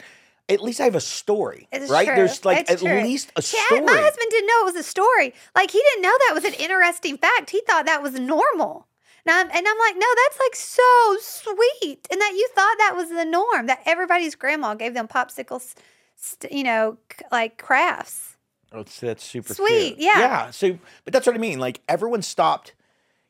[0.49, 2.07] At least I have a story, It's right?
[2.07, 2.15] true.
[2.15, 3.01] There's like It's at true.
[3.01, 3.81] least a Chad, story.
[3.81, 5.33] my husband didn't know it was a story.
[5.53, 7.49] Like he didn't know that was an interesting fact.
[7.49, 8.87] He thought that was normal.
[9.25, 13.09] Now, and I'm like, no, that's like so sweet, and that you thought that was
[13.09, 13.65] the norm.
[13.65, 15.75] That everybody's grandma gave them popsicles,
[16.15, 18.37] st- you know, c- like crafts.
[18.71, 19.99] Oh, that's super Sweet, cute.
[19.99, 20.19] yeah.
[20.19, 20.51] Yeah.
[20.51, 21.59] So, but that's what I mean.
[21.59, 22.73] Like everyone stopped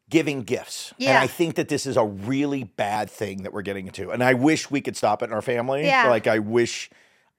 [0.10, 3.88] giving gifts, and I think that this is a really bad thing that we're getting
[3.88, 4.12] into.
[4.12, 5.86] And I wish we could stop it in our family.
[5.86, 6.08] Yeah.
[6.10, 6.89] Like I wish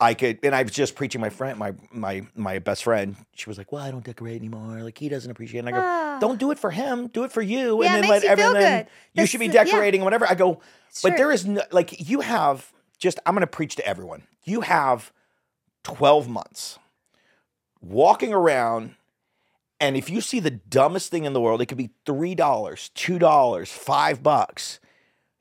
[0.01, 0.39] I could.
[0.43, 3.17] And I was just preaching my friend, my my my best friend.
[3.35, 4.83] She was like, "Well, I don't decorate anymore.
[4.83, 5.67] Like he doesn't appreciate." it.
[5.67, 6.19] And I go, Ah.
[6.21, 7.09] "Don't do it for him.
[7.09, 8.87] Do it for you." Yeah, and then makes let you feel everyone.
[9.15, 9.65] You should be yeah.
[9.65, 10.27] decorating and whatever.
[10.29, 10.61] I go,
[11.03, 11.19] but true.
[11.19, 13.19] there is no like you have just.
[13.27, 14.25] I'm going to preach to everyone.
[14.45, 15.13] You have
[15.83, 16.79] twelve months
[17.81, 18.95] walking around
[19.81, 23.67] and if you see the dumbest thing in the world, it could be $3, $2,
[23.69, 24.81] 5 bucks.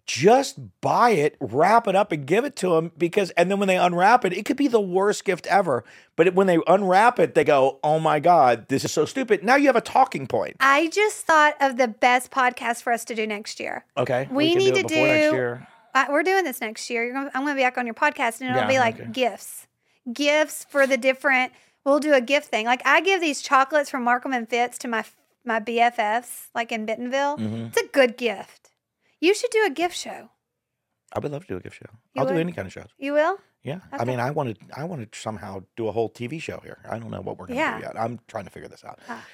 [0.05, 3.67] Just buy it, wrap it up and give it to them because and then when
[3.67, 5.83] they unwrap it, it could be the worst gift ever.
[6.15, 9.55] But when they unwrap it, they go, "Oh my god, this is so stupid." Now
[9.57, 10.55] you have a talking point.
[10.61, 13.83] I just thought of the best podcast for us to do next year.
[13.97, 14.29] Okay.
[14.31, 15.67] We can need do to do- year.
[15.93, 17.03] Uh, we're doing this next year.
[17.03, 18.97] You're gonna, I'm going to be back on your podcast, and it'll Yeah, be like
[19.01, 19.09] okay.
[19.11, 19.67] gifts,
[20.13, 21.51] gifts for the different
[21.87, 22.65] we'll do a gift thing.
[22.65, 25.03] Like I give these chocolates from Markham and Fitz to my
[25.45, 27.37] my BFFs, like in Bentonville.
[27.37, 27.67] Mhm.
[27.69, 28.69] It's a good gift.
[29.21, 30.29] You should do a gift show.
[31.13, 31.85] I would love to do a gift show.
[32.13, 32.89] You I'll do any kind of shows.
[32.97, 33.37] You will?
[33.63, 33.79] Yeah.
[33.93, 34.65] I mean, I want to.
[34.77, 36.79] I want to somehow do a whole TV show here.
[36.89, 37.77] I don't know what we're gonna Yeah.
[37.79, 37.99] do yet.
[37.99, 38.99] I'm trying to figure this out.
[39.07, 39.25] Ah.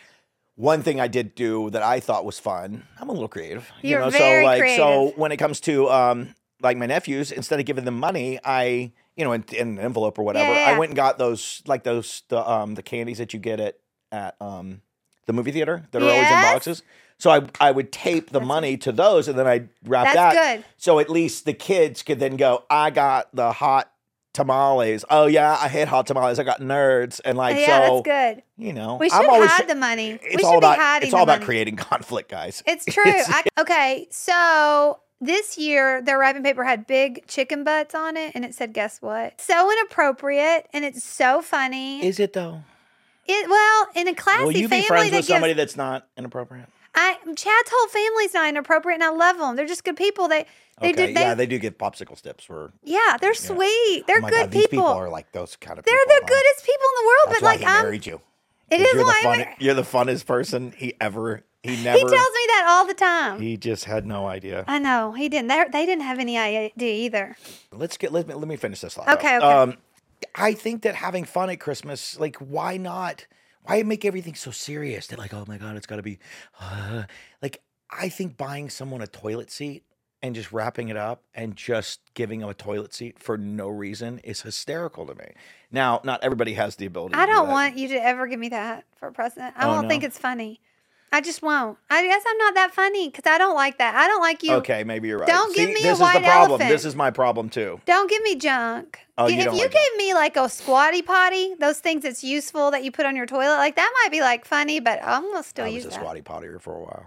[0.55, 2.87] One thing I did do that I thought was fun.
[2.99, 3.71] I'm a little creative.
[3.81, 7.31] You're you know, very so like so when it comes to um like my nephews,
[7.31, 10.69] instead of giving them money, I you know in, in an envelope or whatever, yeah,
[10.75, 13.77] I went and got those like those the um the candies that you get at
[14.11, 14.81] at um
[15.25, 16.53] the movie theater that are always in Yes.
[16.53, 16.83] boxes.
[17.17, 20.57] So I I would tape the money to those and then I'd wrap That's that.
[20.57, 20.65] good.
[20.77, 23.89] So at least the kids could then go, I got the hot
[24.33, 25.05] tamales.
[25.09, 26.39] Oh yeah, I hate hot tamales.
[26.39, 28.43] I got nerds and like yeah, so that's good.
[28.57, 28.97] you know.
[28.97, 30.11] We should I'm always hide the money.
[30.21, 31.45] it's we should all about be hiding it's all the about money.
[31.45, 32.63] creating conflict, guys.
[32.65, 33.03] It's true.
[33.05, 38.43] I, okay, so this year their wrapping paper had big chicken butts on it, and
[38.45, 42.05] it said, "Guess what?" So inappropriate, and it's so funny.
[42.05, 42.63] Is it though?
[43.25, 45.73] it well in a classy Will you family be friends that with somebody gives.
[45.73, 46.67] that's not inappropriate?
[46.95, 49.55] I Chad's whole family's not inappropriate, and I love them.
[49.55, 50.27] They're just good people.
[50.27, 50.45] They
[50.79, 52.71] they okay, do they, yeah, they do get popsicle sticks for.
[52.83, 54.03] yeah, they're sweet.
[54.07, 54.83] They're oh good God, these people.
[54.85, 56.15] people are like those kind of they're people.
[56.15, 56.27] the huh?
[56.27, 57.25] goodest people in the world.
[57.27, 58.21] That's but why like I'm, married you.
[58.69, 61.43] It is you're the why I fun, you're the funnest person he ever.
[61.63, 61.97] He never.
[61.97, 63.39] he tells me that all the time.
[63.41, 64.65] he just had no idea.
[64.67, 65.47] I know he didn't.
[65.47, 67.37] They, they didn't have any idea either.
[67.71, 69.07] Let's get let me let me finish this thought.
[69.07, 69.45] Okay, though.
[69.61, 69.71] okay.
[69.71, 69.77] Um,
[70.35, 73.27] I think that having fun at Christmas, like, why not?
[73.63, 75.07] Why make everything so serious?
[75.07, 76.19] They're like, oh my god, it's got to be,
[76.59, 77.03] uh,
[77.41, 77.61] like.
[77.95, 79.83] I think buying someone a toilet seat
[80.23, 84.17] and just wrapping it up and just giving them a toilet seat for no reason
[84.23, 85.33] is hysterical to me.
[85.71, 87.13] Now, not everybody has the ability.
[87.13, 87.51] I do don't that.
[87.51, 89.53] want you to ever give me that for a present.
[89.55, 90.59] I Oh, won't think it's funny.
[91.13, 91.77] I just won't.
[91.91, 93.93] I guess I'm not that funny because I don't like that.
[93.93, 94.53] I don't like you.
[94.55, 95.27] Okay, maybe you're right.
[95.27, 96.49] Don't give See, me a this is white the problem.
[96.49, 96.69] elephant.
[96.71, 97.79] This is my problem too.
[97.85, 98.99] Don't give me junk.
[99.19, 102.23] Oh, you if don't you like gave me like a squatty potty, those things that's
[102.23, 105.21] useful that you put on your toilet, like that might be like funny, but I'm
[105.31, 106.03] gonna still I use was a that.
[106.03, 107.05] squatty pottier for a while.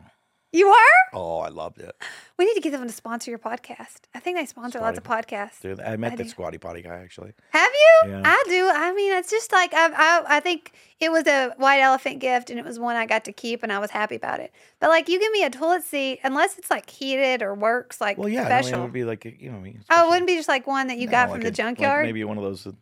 [0.56, 1.02] You are?
[1.12, 1.94] Oh, I loved it.
[2.38, 4.00] We need to get them to sponsor your podcast.
[4.14, 5.60] I think they sponsor lots of podcasts.
[5.60, 6.28] Dude, I met I the do.
[6.30, 7.32] squatty potty guy actually.
[7.50, 8.10] Have you?
[8.10, 8.22] Yeah.
[8.24, 8.70] I do.
[8.72, 12.48] I mean, it's just like I, I, I think it was a white elephant gift,
[12.50, 14.50] and it was one I got to keep, and I was happy about it.
[14.80, 18.16] But like, you give me a toilet seat, unless it's like heated or works like
[18.16, 18.80] Well, yeah, no, I mean, special.
[18.80, 19.58] it would be like you know.
[19.58, 21.40] I mean, oh, it wouldn't be just like one that you No, got like from
[21.40, 22.04] a- the like junkyard.
[22.06, 22.72] maybe one of those, uh,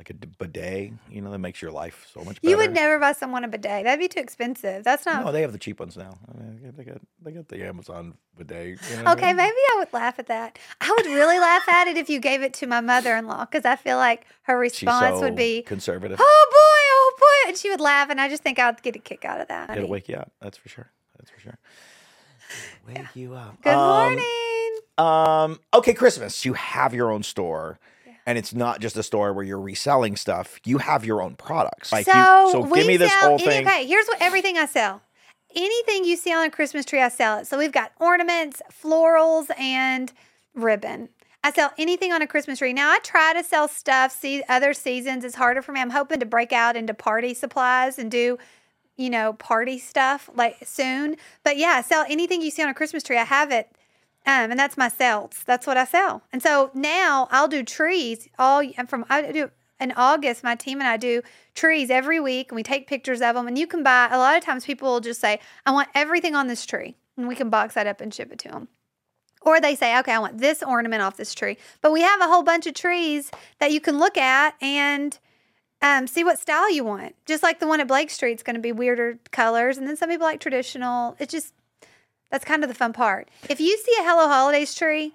[0.00, 0.92] like a d- bidet.
[1.10, 2.50] You know, that makes your life so much better.
[2.50, 3.84] you would never buy someone a bidet.
[3.84, 4.82] That'd be too expensive.
[4.82, 5.26] That's not.
[5.26, 6.16] No, they have the cheap ones now.
[6.34, 8.78] I mean, they got they got the Amazon bidet.
[8.88, 9.36] you know what I Okay, mean?
[9.36, 10.58] maybe I would laugh at that.
[10.80, 13.76] I would really laugh at it if you gave it to my mother-in-law because I
[13.76, 16.18] feel like her response so would be, conservative.
[16.18, 17.12] "Oh boy, oh
[17.44, 19.48] boy," and she would laugh, and I just think I'd get a kick out of
[19.48, 19.76] that.
[19.76, 20.32] It'll wake you up.
[20.40, 20.90] That's for sure.
[21.18, 21.58] That's for sure.
[22.88, 23.60] Wake you up.
[23.62, 24.78] Good Um, morning.
[24.98, 26.44] Um, okay, Christmas.
[26.44, 27.78] You have your own store.
[28.30, 30.60] And it's not just a store where you're reselling stuff.
[30.64, 31.90] You have your own products.
[31.90, 33.66] Like so you, so we give me this whole any- thing.
[33.66, 35.02] Okay, here's what everything I sell.
[35.56, 37.48] Anything you see on a Christmas tree, I sell it.
[37.48, 40.12] So we've got ornaments, florals, and
[40.54, 41.08] ribbon.
[41.42, 42.72] I sell anything on a Christmas tree.
[42.72, 44.12] Now I try to sell stuff.
[44.12, 45.24] See other seasons.
[45.24, 45.80] It's harder for me.
[45.80, 48.38] I'm hoping to break out into party supplies and do,
[48.96, 51.16] you know, party stuff like soon.
[51.42, 53.18] But yeah, I sell anything you see on a Christmas tree.
[53.18, 53.72] I have it.
[54.26, 55.42] Um, and that's my sales.
[55.46, 56.22] That's what I sell.
[56.32, 60.44] And so now I'll do trees all and from I do in August.
[60.44, 61.22] My team and I do
[61.54, 63.48] trees every week, and we take pictures of them.
[63.48, 64.08] And you can buy.
[64.10, 67.26] A lot of times, people will just say, "I want everything on this tree," and
[67.26, 68.68] we can box that up and ship it to them.
[69.40, 72.26] Or they say, "Okay, I want this ornament off this tree." But we have a
[72.26, 75.18] whole bunch of trees that you can look at and
[75.82, 77.14] um, see what style you want.
[77.24, 79.96] Just like the one at Blake Street is going to be weirder colors, and then
[79.96, 81.16] some people like traditional.
[81.18, 81.54] It's just
[82.30, 83.28] that's kind of the fun part.
[83.48, 85.14] If you see a Hello Holidays tree,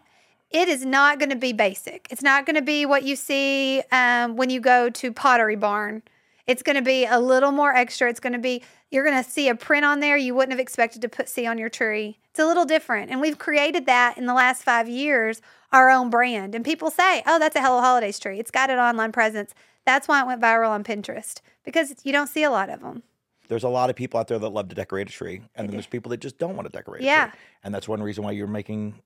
[0.52, 2.08] it is not going to be basic.
[2.12, 6.04] It's not going to be what you see um, when you go to Pottery Barn.
[6.48, 8.10] It's going to be a little more extra.
[8.10, 10.60] It's going to be you're going to see a print on there you wouldn't have
[10.60, 12.20] expected to put see on your tree.
[12.30, 16.10] It's a little different, and we've created that in the last five years, our own
[16.10, 16.54] brand.
[16.54, 18.40] And people say, "Oh, that's a Hello Holidays tree.
[18.40, 19.54] It's got an online presence."
[19.86, 23.04] That's why it went viral on Pinterest because you don't see a lot of them.
[23.48, 25.76] There's a lot of people out there that love to decorate a tree, and then
[25.76, 27.02] there's people that just don't want to decorate.
[27.02, 27.32] a Yeah.
[27.64, 29.02] and that's one reason why you're making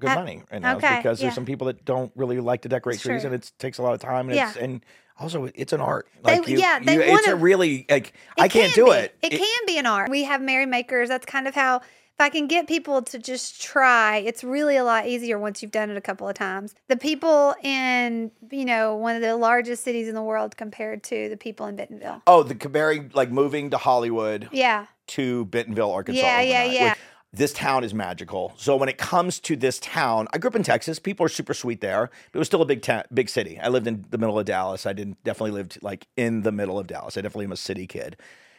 [0.00, 0.76] good Uh, money right now.
[0.76, 1.26] okay, because yeah.
[1.26, 3.94] there's some people that don't really like to decorate trees, and it takes a lot
[3.94, 4.28] of time.
[4.28, 4.48] And Yeah.
[4.48, 4.84] it's and
[5.18, 6.08] also it's an art.
[6.24, 8.98] They- Like you, yeah, they you- it's a really like I can't can do be.
[8.98, 9.16] it.
[9.22, 10.08] It, can be an art.
[10.10, 11.08] We have merrymakers.
[11.08, 11.80] That's kind of how,
[12.18, 15.70] if I can get people to just try, it's really a lot easier once you've
[15.70, 16.74] done it a couple of times.
[16.88, 21.28] The people in, you know, one of the largest cities in the world compared to
[21.28, 22.20] the people in Bentonville.
[22.26, 24.86] Oh, the comparing like moving to Hollywood Yeah.
[25.08, 26.20] to Bentonville, Arkansas.
[26.20, 26.88] Yeah, yeah, yeah.
[26.90, 26.98] Which
[27.34, 28.52] this town is magical.
[28.56, 30.98] So when it comes to this town, I grew up in Texas.
[30.98, 33.60] People are super sweet there, but it was still a big ta- big city.
[33.62, 34.86] I lived in the middle of Dallas.
[34.86, 37.16] I didn't definitely lived like in the middle of Dallas.
[37.16, 38.16] I definitely am a city kid.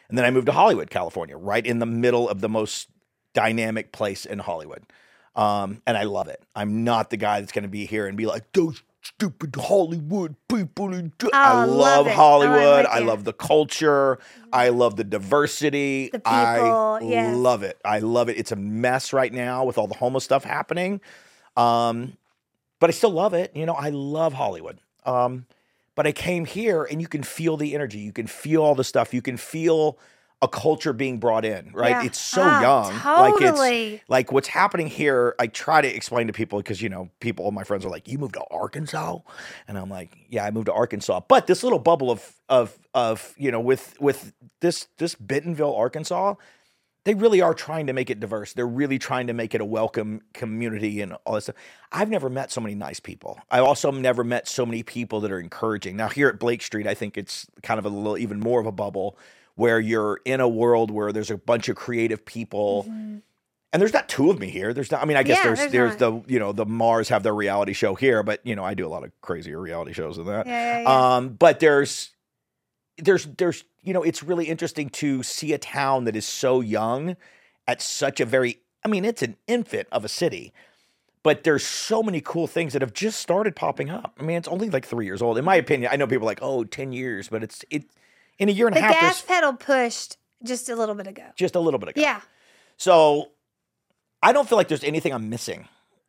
[0.08, 2.88] And then I moved to Hollywood, California, right in the middle of the most
[3.34, 4.84] dynamic place in Hollywood.
[5.36, 6.42] Um, and I love it.
[6.54, 10.34] I'm not the guy that's going to be here and be like those stupid Hollywood
[10.48, 10.88] people.
[10.90, 12.10] do-" I Oh, love love it.
[12.10, 12.86] Oh, Hollywood.
[12.86, 14.18] I love the culture.
[14.52, 16.10] I love the diversity.
[16.12, 17.36] The I people, yes.
[17.36, 17.80] love it.
[17.84, 18.36] I love it.
[18.38, 21.00] It's a mess right now with all the homeless stuff happening.
[21.56, 22.16] Um,
[22.80, 23.54] but I still love it.
[23.54, 24.80] You know, I love Hollywood.
[25.06, 25.46] Um,
[25.94, 27.98] but I came here and you can feel the energy.
[27.98, 29.12] You can feel all the stuff.
[29.14, 29.98] You can feel
[30.42, 31.90] a culture being brought in, right?
[31.90, 32.04] Yeah.
[32.04, 32.94] It's so Ah, young.
[33.32, 35.34] Like it's like what's happening here.
[35.38, 38.08] I try to explain to people because you know, people, all my friends are like,
[38.08, 39.18] "You moved to Arkansas,"
[39.68, 43.34] and I'm like, "Yeah, I moved to Arkansas." But this little bubble of of of
[43.36, 46.36] you know, with with this this Bentonville, Arkansas,
[47.04, 48.54] they really are trying to make it diverse.
[48.54, 51.56] They're really trying to make it a welcome community and all this stuff.
[51.92, 53.38] I've never met so many nice people.
[53.50, 55.96] I also never met so many people that are encouraging.
[55.96, 58.66] Now here at Blake Street, I think it's kind of a little even more of
[58.66, 59.18] a bubble
[59.60, 62.86] where you're in a world where there's a bunch of creative people.
[62.88, 63.22] And
[63.80, 64.72] there's not two of me here.
[64.72, 65.02] There's not.
[65.02, 65.48] I mean, I guess Mm-hmm.
[65.48, 68.40] Yeah, there's there's there's, the you know the Mars have their reality show here, but
[68.42, 70.46] you know I do a lot of crazier reality shows than that.
[70.46, 71.16] Yeah, yeah.
[71.16, 72.10] Um, but there's
[72.96, 77.16] there's there's you know it's really interesting to see a town that is so young
[77.68, 80.52] at such a very I mean it's an infant of a city.
[81.22, 84.16] But there's so many cool things that have just started popping up.
[84.18, 85.36] I mean, it's only like three years old.
[85.36, 87.84] In my opinion, I know people are like, oh, 10 years, but it's it
[88.40, 91.06] in a year and the a half, The gas pedal pushed just a little bit
[91.06, 91.22] ago.
[91.36, 92.00] just a little bit ago.
[92.00, 92.20] Yeah.
[92.76, 93.30] So
[94.22, 95.68] I don't feel like there's anything I'm missing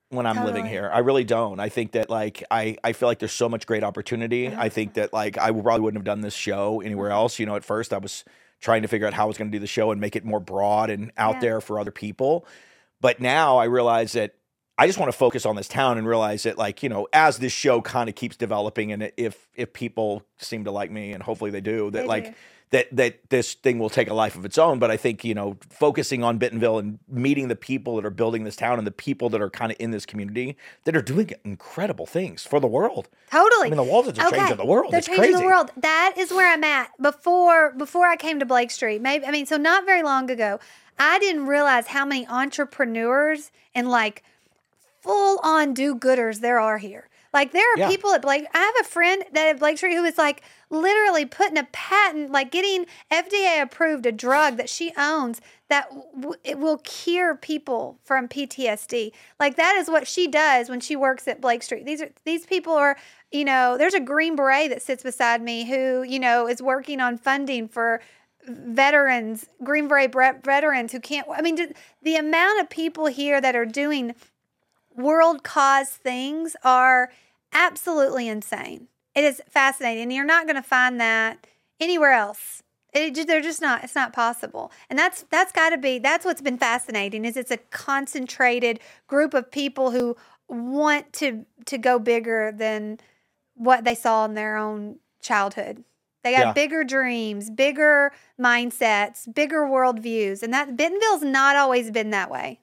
[0.09, 0.89] when I'm living here.
[0.91, 1.59] I really don't.
[1.59, 4.47] I think that like I I feel like there's so much great opportunity.
[4.47, 4.67] I mm-hmm.
[4.69, 7.39] think that like I probably wouldn't have done this show anywhere else.
[7.39, 8.23] You know, at first I was
[8.59, 10.23] trying to figure out how I was going to do the show and make it
[10.23, 11.39] more broad and out Yeah.
[11.41, 12.45] there for other people.
[12.99, 14.35] But now I realize that
[14.77, 17.37] I just want to focus on this town and realize that like, you know, as
[17.37, 21.21] this show kind of keeps developing and if if people seem to like me and
[21.21, 22.33] hopefully they do, that They like do.
[22.71, 24.79] that that this thing will take a life of its own.
[24.79, 28.43] But I think you know, focusing on Bentonville and meeting the people that are building
[28.43, 31.29] this town and the people that are kind of in this community that are doing
[31.43, 33.07] incredible things for the world.
[33.29, 33.67] Totally.
[33.67, 34.91] I mean, the Waltons are changing the world.
[34.93, 35.39] They're it's changing crazy.
[35.41, 35.69] the world.
[35.77, 36.89] That is where I'm at.
[36.99, 40.59] Before before I came to Blake Street, maybe I mean, so not very long ago,
[40.97, 44.23] I didn't realize how many entrepreneurs and like
[45.01, 47.07] full on do gooders there are here.
[47.33, 47.87] Like there are Yeah.
[47.89, 48.45] people at Blake.
[48.53, 52.29] I have a friend that at Blake Street who is like literally putting a patent,
[52.31, 57.97] like getting FDA approved a drug that she owns that w- it will cure people
[58.03, 59.13] from PTSD.
[59.39, 61.85] Like that is what she does when she works at Blake Street.
[61.85, 62.97] These are these people are,
[63.31, 66.99] you know, there's a Green Beret that sits beside me who, you know, is working
[66.99, 68.01] on funding for
[68.45, 71.27] veterans, Green Beret veterans who can't.
[71.31, 74.15] I mean, the amount of people here that are doing
[74.95, 77.11] world cause things are
[77.53, 78.89] absolutely insane.
[79.15, 80.03] It is fascinating.
[80.03, 81.47] And you're not going to find that
[81.81, 82.63] anywhere else.
[82.93, 83.83] It, they're just not.
[83.85, 84.71] It's not possible.
[84.89, 85.99] And that's that's got to be.
[85.99, 87.25] That's what's been fascinating.
[87.25, 90.17] Is it's a concentrated group of people who
[90.49, 92.99] want to to go bigger than
[93.55, 95.85] what they saw in their own childhood.
[96.23, 96.53] They got Yeah.
[96.55, 102.60] bigger dreams, bigger mindsets, bigger worldviews, and that Bentonville's not always been that way.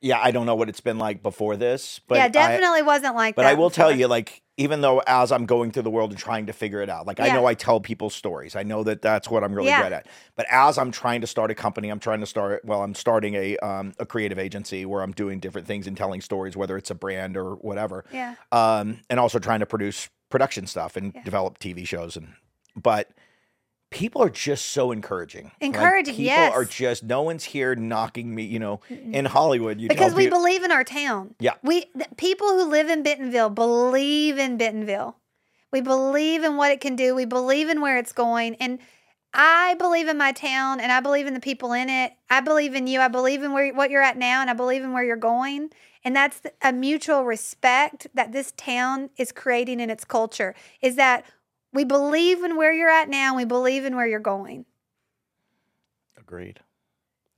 [0.00, 3.16] Yeah, I don't know what it's been like before this, but yeah, I- definitely wasn't
[3.16, 3.46] like But.
[3.46, 6.46] I will tell you, like, even though as I'm going through the world and trying
[6.46, 8.54] to figure it out, like, I know I tell people stories.
[8.54, 9.82] I know that that's what I'm really Yeah.
[9.82, 10.06] good at.
[10.36, 13.34] But as I'm trying to start a company, I'm trying to start, well, I'm starting
[13.34, 16.90] a, um, a creative agency where I'm doing different things and telling stories, whether it's
[16.90, 18.04] a brand or whatever.
[18.12, 18.34] Yeah.
[18.52, 21.22] Um, and also trying to produce production stuff and Yeah.
[21.24, 22.16] develop TV shows.
[22.16, 22.34] And,
[22.76, 23.10] but
[23.98, 25.44] people are just so encouraging.
[25.44, 26.54] Like, Encouraging, people yes.
[26.54, 29.80] are just, no one's here knocking me, you know, in Hollywood.
[29.80, 31.34] You because we believe in our town.
[31.40, 31.54] Yeah.
[31.64, 35.16] We the people who live in Bentonville believe in Bentonville.
[35.72, 37.14] We believe in what it can do.
[37.14, 38.54] We believe in where it's going.
[38.54, 38.78] And
[39.34, 42.12] I believe in my town and I believe in the people in it.
[42.30, 43.00] I believe in you.
[43.00, 45.70] I believe in where what you're at now and I believe in where you're going.
[46.04, 50.54] And that's a mutual respect that this town is creating in its culture.
[50.80, 51.24] Is that
[51.78, 54.64] we believe in where you're at now we believe in where you're going.
[56.18, 56.58] Agreed.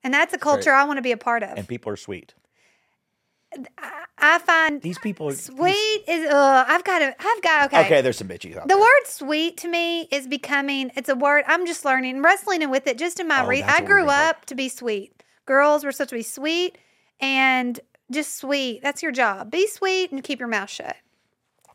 [0.02, 1.58] And that's a culture I want to be a part of.
[1.58, 2.32] And people are sweet.
[3.76, 7.84] I, I find These people are Sweet is uh I've got to I've got okay.
[7.84, 8.78] Okay, there's some bitches The there.
[8.78, 12.96] word sweet to me is becoming it's a word I'm just learning wrestling with it
[12.96, 15.22] just in my Oh, re- I grew up to be sweet.
[15.44, 16.78] Girls were supposed to be sweet
[17.20, 17.78] and
[18.10, 18.80] just sweet.
[18.82, 19.50] That's your job.
[19.50, 20.96] Be sweet and keep your mouth shut.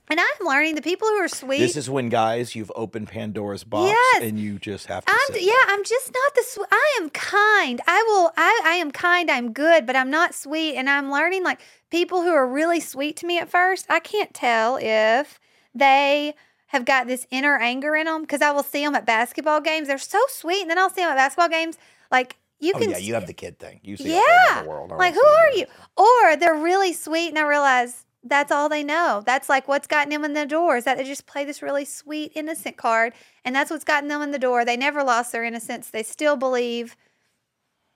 [0.08, 1.58] And I'm learning the people who are sweet.
[1.58, 4.24] This is when, guys, you've opened Pandora's box Yes.
[4.24, 5.12] and you just have to.
[5.12, 5.54] I'm yeah.
[5.68, 6.68] I'm just not the sweet.
[6.72, 7.82] I am kind.
[7.88, 8.32] I will.
[8.38, 9.32] I I am kind.
[9.32, 10.76] I'm good, but I'm not sweet.
[10.76, 13.88] And I'm learning like people who are really sweet to me at first.
[13.90, 15.40] I can't tell if
[15.74, 16.36] they
[16.68, 19.88] have got this inner anger in them because I will see them at basketball games.
[19.88, 21.78] They're so sweet, and then I'll see them at basketball games.
[22.12, 22.92] Like you Oh can.
[22.92, 23.80] yeah, you have the kid thing.
[23.84, 24.62] You see yeah.
[24.62, 24.92] the world.
[24.92, 25.66] I Like who are you?
[25.98, 28.05] Or they're really sweet, and I realize.
[28.28, 29.22] That's all they know.
[29.24, 31.86] That's like what's gotten them in the door is that they just play this really
[31.86, 33.14] sweet, innocent card.
[33.46, 34.66] And that's what's gotten them in the door.
[34.66, 35.92] They never lost their innocence.
[35.92, 36.98] They still believe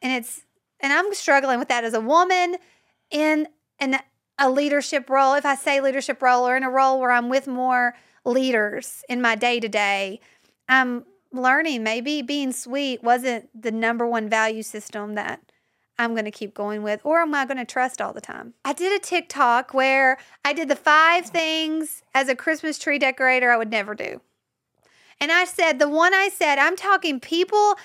[0.01, 0.43] and it's
[0.79, 2.57] and I'm struggling with that as a woman
[3.11, 3.47] in
[3.79, 3.99] an
[4.37, 5.33] a leadership role.
[5.33, 9.21] If I say leadership role or in a role where I'm with more leaders in
[9.21, 10.21] my day to day,
[10.69, 15.41] I'm learning maybe being sweet wasn't the number one value system that
[15.99, 18.53] I'm going to keep going with, or am I going to trust all the time?
[18.65, 23.51] I did a TikTok where I did the five things as a Christmas tree decorator
[23.51, 24.21] I would never do.
[25.21, 27.75] And I said, the one I said, I'm talking people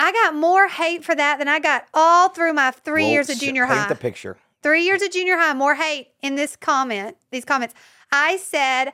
[0.00, 3.28] I got more hate for that than I got all through my three Well, years
[3.28, 3.88] of junior paint high.
[3.88, 4.36] the picture.
[4.62, 7.74] three years of junior high, more hate in this comment, these comments.
[8.12, 8.92] I said,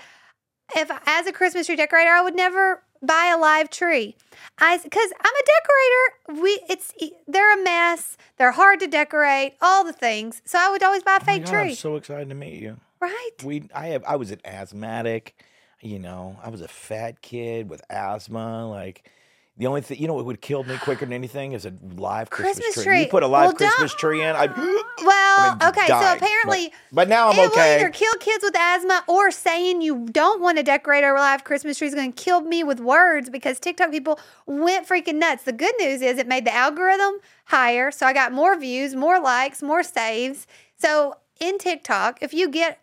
[0.75, 4.17] if as a Christmas tree decorator, I would never buy a live tree.
[4.59, 6.43] I because I'm a decorator.
[6.43, 6.93] We it's
[7.27, 8.17] they're a mess.
[8.37, 9.55] They're hard to decorate.
[9.61, 10.43] All the things.
[10.45, 11.71] So I would always buy a Oh fake God, tree.
[11.71, 12.79] I'm so excited to meet you.
[13.01, 13.31] right.
[13.45, 15.35] We, I have, I was an asthmatic.
[15.81, 18.69] You know, I was a fat kid with asthma.
[18.69, 19.11] Like
[19.57, 22.29] the only thing, you know, what would kill me quicker than anything is a live
[22.29, 23.01] Christmas, Christmas tree.
[23.03, 24.47] You put a live Well, don't- Christmas tree in, I.
[24.47, 24.57] Well,
[25.07, 25.87] I mean, okay.
[25.87, 26.73] died, so apparently.
[26.91, 30.59] but, now I'm it will either kill kids with asthma or saying you don't want
[30.59, 33.93] to decorate a live Christmas tree is going to kill me with words because TikTok
[33.93, 35.45] people went freaking nuts.
[35.45, 37.93] The good news is it made the algorithm higher.
[37.93, 40.49] So I got more views, more likes, more saves.
[40.77, 42.81] So in TikTok, if you get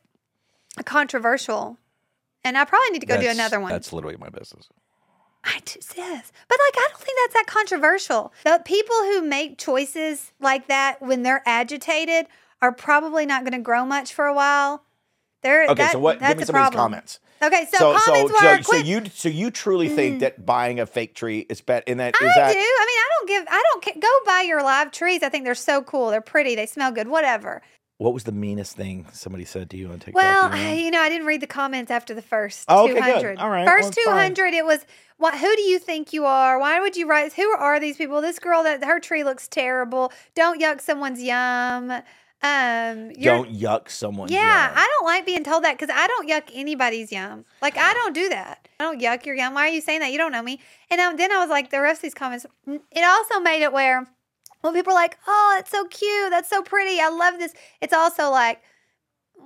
[0.77, 1.77] a controversial,
[2.45, 3.71] and I probably need to go do another one.
[3.71, 4.69] That's literally my business.
[5.43, 8.31] I just yes, but like I don't think that's that controversial.
[8.43, 12.27] The people who make choices like that when they're agitated
[12.61, 14.83] are probably not going to grow much for a while.
[15.41, 16.19] They're Okay, that- so what?
[16.19, 17.19] That's Give me some of these comments.
[17.43, 18.85] Okay, so, So, so, comments so, were so quit.
[18.85, 20.19] you, so you truly think mm-hmm.
[20.19, 21.83] that buying a fake tree is better?
[21.87, 22.59] In that, is I that do.
[22.59, 23.45] I mean, I don't give.
[23.49, 25.23] I don't go buy your live trees.
[25.23, 26.11] I think they're so cool.
[26.11, 26.55] They're pretty.
[26.55, 27.07] They smell good.
[27.07, 27.63] Whatever.
[28.01, 30.15] What was the meanest thing somebody said to you on TikTok?
[30.15, 30.73] Well, you know?
[30.85, 33.21] you know, I didn't read the comments after the first Oh, okay, good.
[33.21, 33.37] 200.
[33.37, 34.33] All right, First well, it's fine.
[34.33, 34.79] 200, it was,
[35.17, 36.59] what, who do you think you are?
[36.59, 38.19] Why would you write, who are these people?
[38.19, 40.11] This girl, that her tree looks terrible.
[40.33, 41.91] Don't yuck someone's yum.
[42.43, 44.77] Um, don't yuck someone's yeah, yum.
[44.77, 47.45] I don't like being told that because I don't yuck anybody's yum.
[47.61, 48.67] Like, I don't do that.
[48.79, 49.53] I don't yuck your yum.
[49.53, 50.11] Why are you saying that?
[50.11, 50.59] You don't know me.
[50.89, 53.71] And um, then I was like, the rest of these comments, it also made it
[53.71, 54.07] where
[54.61, 56.29] when people are like, oh, it's so cute.
[56.29, 56.99] That's so pretty.
[56.99, 57.53] I love this.
[57.81, 58.61] It's also like,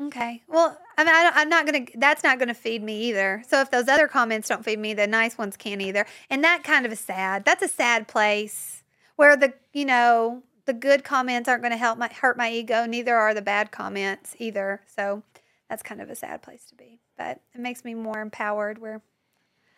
[0.04, 3.04] okay, well, I mean, I I'm not going to, that's not going to feed me
[3.04, 3.44] either.
[3.48, 6.06] So if those other comments don't feed me, the nice ones can't either.
[6.30, 7.46] And that kind of is sad.
[7.46, 8.84] That's a sad place
[9.16, 12.86] where the, you know, the good comments aren't going to help my, hurt my ego.
[12.86, 14.82] Neither are the bad comments either.
[14.88, 15.24] So
[15.70, 17.00] that's kind of a sad place to be.
[17.18, 19.02] But it makes me more empowered where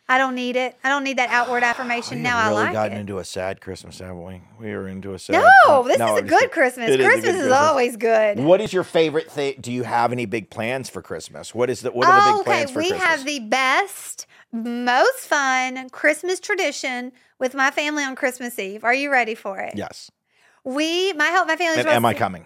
[0.10, 0.78] I don't need it.
[0.84, 2.24] I don't need that outward affirmation.
[2.24, 2.49] Now I like it.
[2.49, 3.01] We've really I like gotten it.
[3.01, 4.41] into a sad Christmas, haven't we?
[4.60, 5.43] We are into a sad.
[5.68, 6.51] no, this No, is a just good.
[6.51, 6.89] Christmas.
[6.89, 8.39] It is good Christmas is always good.
[8.39, 9.55] What is your favorite thing?
[9.60, 11.53] Do you have any big plans for Christmas?
[11.53, 13.08] What is the what are the Oh, big plans for we Christmas?
[13.10, 18.84] have the best, most fun Christmas tradition with my family on Christmas Eve.
[18.84, 19.74] Are you ready for it?
[19.76, 20.10] yes.
[20.64, 22.45] We, my help, my family's am I coming?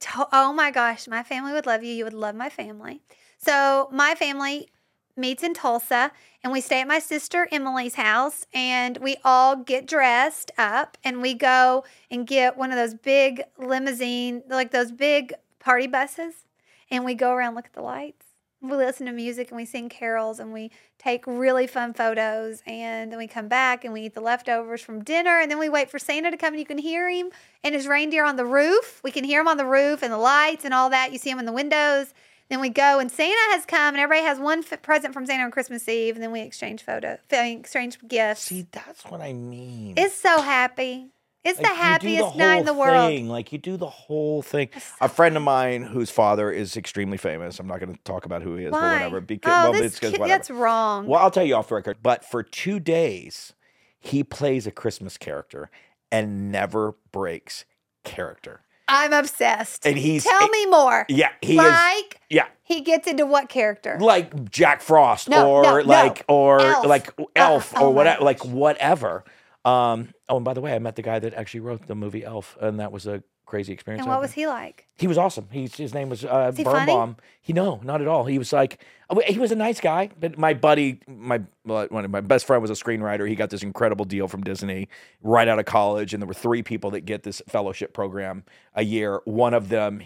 [0.00, 1.92] To- oh my gosh, my family would love you.
[1.94, 3.02] You would love my family.
[3.38, 4.68] So my family
[5.16, 6.10] meets in Tulsa,
[6.42, 11.22] and we stay at my sister Emily's house, and we all get dressed up, and
[11.22, 16.44] we go and get one of those big limousine, like those big party buses,
[16.90, 18.26] and we go around look at the lights.
[18.60, 23.12] We listen to music and we sing carols and we take really fun photos and
[23.12, 25.90] then we come back and we eat the leftovers from dinner and then we wait
[25.90, 27.28] for Santa to come and you can hear him
[27.62, 29.02] and his reindeer on the roof.
[29.04, 31.12] We can hear him on the roof and the lights and all that.
[31.12, 32.14] You see him in the windows.
[32.54, 35.42] Then we go and Santa has come and everybody has one f- present from Santa
[35.42, 38.42] on Christmas Eve and then we exchange photo, exchange gifts.
[38.42, 39.94] See, that's what I mean.
[39.96, 41.08] it's so happy.
[41.42, 43.08] It's Like, the happiest night in the world.
[43.08, 43.28] thing.
[43.28, 44.68] Like you do the whole thing.
[45.00, 47.58] A friend of mine whose father is extremely famous.
[47.58, 49.20] I'm not going to talk about who he is, but whatever.
[49.20, 51.08] Because oh, well, this kid- that's wrong.
[51.08, 51.98] Well, I'll tell you off the record.
[52.04, 53.52] But for two days,
[53.98, 55.72] he plays a Christmas character
[56.12, 57.64] and never breaks
[58.04, 58.63] character.
[58.88, 59.86] I'm obsessed.
[59.86, 61.06] And he's Tell it- me more.
[61.08, 62.04] Yeah, he is.
[62.30, 63.96] Yeah, he gets into what character?
[64.00, 65.82] like Jack Frost No, or no, no.
[65.82, 66.86] like or Elf.
[66.86, 69.24] like Elf oh or my whatever, like whatever.
[69.64, 72.24] Um, oh, and by the way, I met the guy that actually wrote the movie
[72.24, 74.02] Elf, and that was a crazy experience.
[74.02, 74.86] And what was he like?
[74.96, 75.48] He was awesome.
[75.50, 76.90] He's, his name was uh, he funny?
[76.90, 77.16] Berenbaum.
[77.40, 78.24] He no, not at all.
[78.24, 80.10] He was like uh, he was a nice guy.
[80.18, 83.28] But my buddy, my one of my best friend was a screenwriter.
[83.28, 84.88] He got this incredible deal from Disney
[85.22, 88.84] right out of college, and there were three people that get this fellowship program a
[88.84, 89.20] year.
[89.24, 90.02] One of them,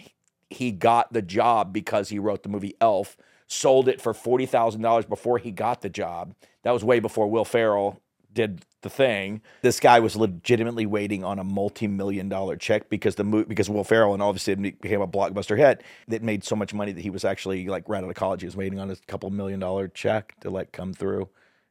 [0.50, 3.16] he got the job because he wrote the movie Elf.
[3.50, 6.34] Sold it for forty thousand dollars before he got the job.
[6.64, 8.00] That was way before Will Ferrell
[8.32, 9.42] did the thing.
[9.62, 13.84] This guy was legitimately waiting on a multi-million dollar check because the movie because Will
[13.84, 17.10] Ferrell and obviously it became a blockbuster hit that made so much money that he
[17.10, 18.42] was actually like right out of college.
[18.42, 21.28] He was waiting on a couple million dollar check to like come through.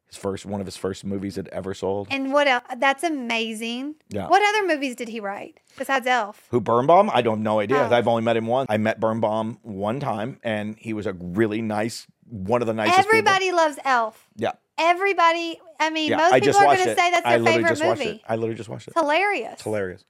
[0.07, 2.07] His first one of his first movies that ever sold.
[2.11, 2.63] And what else?
[2.77, 3.95] That's amazing.
[4.07, 4.27] Yeah.
[4.27, 6.47] What other movies did he write besides Elf?
[6.49, 7.09] Who Berenbaum?
[7.13, 7.79] I don't have no idea.
[7.89, 7.93] Oh.
[7.93, 8.67] I've only met him once.
[8.69, 12.99] I met Berenbaum one time, and he was a really nice, one of the nicest.
[12.99, 13.09] people.
[13.17, 14.29] Everybody loves Elf.
[14.37, 15.59] Yeah, Everybody.
[15.79, 16.17] I mean, yeah.
[16.17, 18.11] most I people are going to say that's their literally favorite just watched movie.
[18.11, 18.21] it.
[18.27, 18.91] I literally just watched it.
[18.91, 19.53] It's hilarious.
[19.53, 20.05] It's hilarious.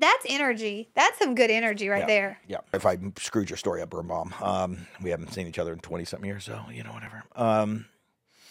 [0.00, 0.90] That's energy.
[0.94, 2.06] That's some good energy right Yeah.
[2.06, 2.38] there.
[2.46, 2.58] Yeah.
[2.72, 6.04] If I screwed your story up, Berenbaum, um, we haven't seen each other in twenty
[6.04, 7.24] something years, so you know whatever.
[7.34, 7.86] Um,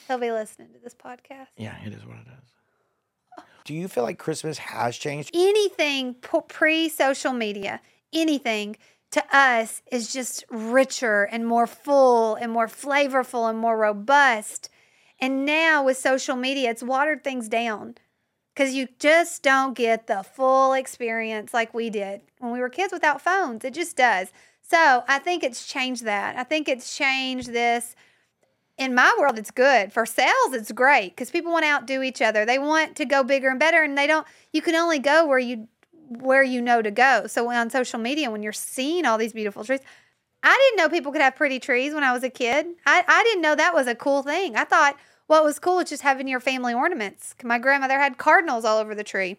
[0.08, 1.48] He'll be listening to this podcast.
[1.58, 3.44] yeah, it is what it is.
[3.66, 5.32] Do you feel like Christmas has changed?
[5.34, 7.82] Anything pre social media,
[8.14, 8.78] anything
[9.12, 14.70] to us is just richer and more full and more flavorful and more robust.
[15.20, 17.96] And now with social media, it's watered things down
[18.54, 22.94] because you just don't get the full experience like we did when we were kids
[22.94, 23.64] without phones.
[23.64, 24.32] It just does.
[24.62, 26.36] So I think it's changed that.
[26.36, 27.96] I think it's changed this.
[28.78, 29.92] In my world, it's good.
[29.92, 32.46] For sales, it's great because people want to outdo each other.
[32.46, 34.28] They want to go bigger and better, and they don't.
[34.54, 35.68] You can only go where you
[36.10, 37.26] where you know to go.
[37.28, 39.80] So on social media, when you're seeing all these beautiful trees,
[40.44, 42.68] I didn't know people could have pretty trees when I was a kid.
[42.86, 44.56] I, I didn't know that was a cool thing.
[44.56, 44.98] I thought
[45.28, 47.36] what was cool was just having your family ornaments.
[47.44, 49.38] My grandmother had cardinals all over the tree.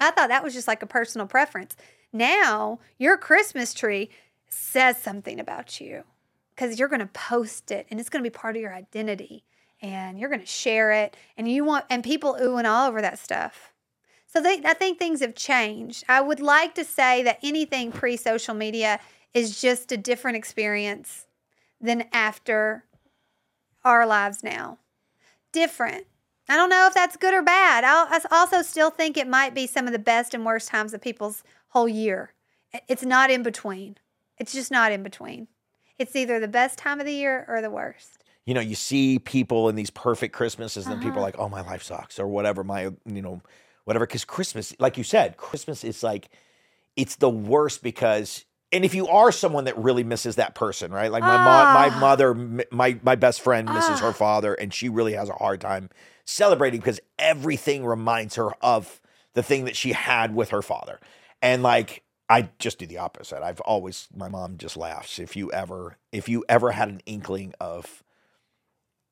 [0.00, 1.76] I thought that was just like a personal preference.
[2.12, 4.10] Now, your Christmas tree
[4.48, 6.04] says something about you
[6.54, 9.44] because you're going to post it and it's going to be part of your identity
[9.82, 13.02] and you're going to share it and you want and people ooh and all over
[13.02, 13.72] that stuff.
[14.26, 16.04] So they, I think things have changed.
[16.08, 19.00] I would like to say that anything pre social media
[19.34, 21.26] is just a different experience
[21.80, 22.84] than after
[23.84, 24.78] our lives now.
[25.52, 26.06] Different.
[26.48, 27.84] I don't know if that's good or bad.
[27.84, 31.00] I also still think it might be some of the best and worst times of
[31.00, 32.32] people's whole year.
[32.88, 33.96] It's not in between.
[34.38, 35.48] It's just not in between.
[35.98, 38.24] It's either the best time of the year or the worst.
[38.46, 41.38] you know, you see people in these perfect Christmases, and then people are Uh-huh.
[41.38, 42.64] like, "Oh, my life sucks," or whatever.
[42.64, 43.42] My, you know,
[43.84, 44.06] whatever.
[44.06, 46.30] Because Christmas, like you said, Christmas is like,
[46.96, 48.46] it's the worst because.
[48.70, 51.10] And if you are someone that really misses that person, right?
[51.10, 52.00] Like my mom, my Ah.
[52.00, 52.34] mother,
[52.70, 54.12] my my best friend misses her Ah.
[54.12, 55.88] father, and she really has a hard time
[56.26, 59.00] celebrating because everything reminds her of
[59.32, 61.00] the thing that she had with her father.
[61.40, 63.42] And like I just do the opposite.
[63.42, 67.54] I've always my mom just laughs if you ever if you ever had an inkling
[67.60, 68.02] of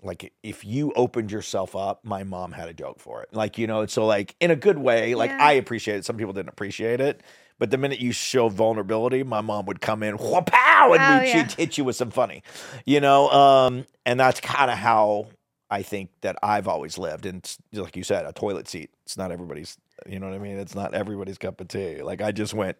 [0.03, 3.31] like if you opened yourself up, my mom had a joke for it.
[3.33, 5.39] Like, you know, so like in a good way, like Yeah.
[5.41, 6.05] I appreciate it.
[6.05, 7.23] Some people didn't appreciate it.
[7.59, 11.21] But the minute you show vulnerability, my mom would come in, wha pow, and Oh,
[11.23, 11.47] we, yeah.
[11.49, 12.43] she'd hit you with some funny,
[12.85, 13.31] you know.
[13.31, 15.29] Um, and that's kind of how
[15.71, 17.25] I think that I've always lived.
[17.25, 18.91] And it's, like you said, a toilet seat.
[19.05, 19.79] It's not everybody's.
[20.07, 20.59] You know what I mean?
[20.59, 22.03] It's not everybody's cup of tea.
[22.03, 22.77] Like I just went.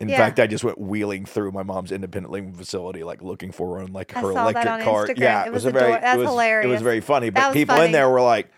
[0.00, 0.18] In Yeah.
[0.18, 4.16] fact, I just went wheeling through my mom's independent living facility, like looking for like
[4.16, 5.06] I her electric on car.
[5.08, 5.18] Instagram.
[5.18, 7.30] Yeah, It it was was, a very that's it was, It was very funny.
[7.30, 7.86] But people funny.
[7.86, 8.48] in there were like,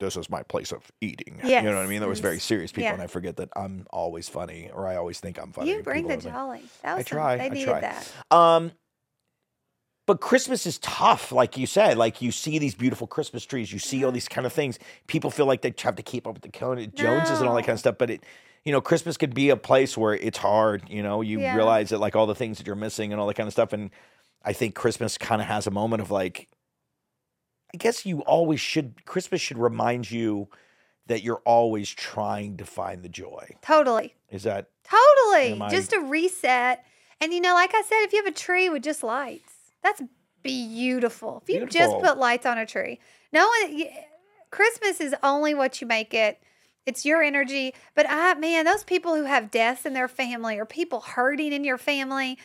[0.00, 2.00] "This is my place of eating." You know what I mean?
[2.00, 2.94] There was very serious people, Yeah.
[2.94, 5.70] and I forget that I'm always funny, or I always think I'm funny.
[5.70, 6.62] You bring People the jolly.
[6.82, 7.80] That was some- try, They I try.
[7.80, 8.12] that.
[8.30, 8.72] Um,
[10.06, 11.96] but Christmas is tough, like you said.
[11.96, 14.78] Like you see these beautiful Christmas trees, you see all these kind of things.
[15.06, 17.74] People feel like they have to keep up with the Joneses and all that kind
[17.74, 17.96] of stuff.
[17.96, 18.24] But it,
[18.64, 20.82] you know, Christmas could be a place where it's hard.
[20.90, 21.54] You know, you Yeah.
[21.54, 23.72] realize that like all the things that you're missing and all that kind of stuff.
[23.72, 23.90] And
[24.44, 26.48] I think Christmas kind of has a moment of like,
[27.72, 29.04] I guess you always should.
[29.04, 30.48] Christmas should remind you
[31.06, 33.56] that you're always trying to find the joy.
[33.62, 34.14] Totally.
[34.30, 35.60] Is that Totally.
[35.60, 36.84] I- Just a reset.
[37.20, 39.52] And you know, like I said, if you have a tree with just lights,
[39.82, 40.02] that's
[40.42, 41.42] beautiful.
[41.42, 42.98] If you just put lights on a tree,
[43.32, 43.86] no uh, one,
[44.50, 46.40] Christmas is only what you make it.
[46.86, 47.74] It's your energy.
[47.94, 51.62] But I, man, those people who have deaths in their family or people hurting in
[51.62, 52.38] your family,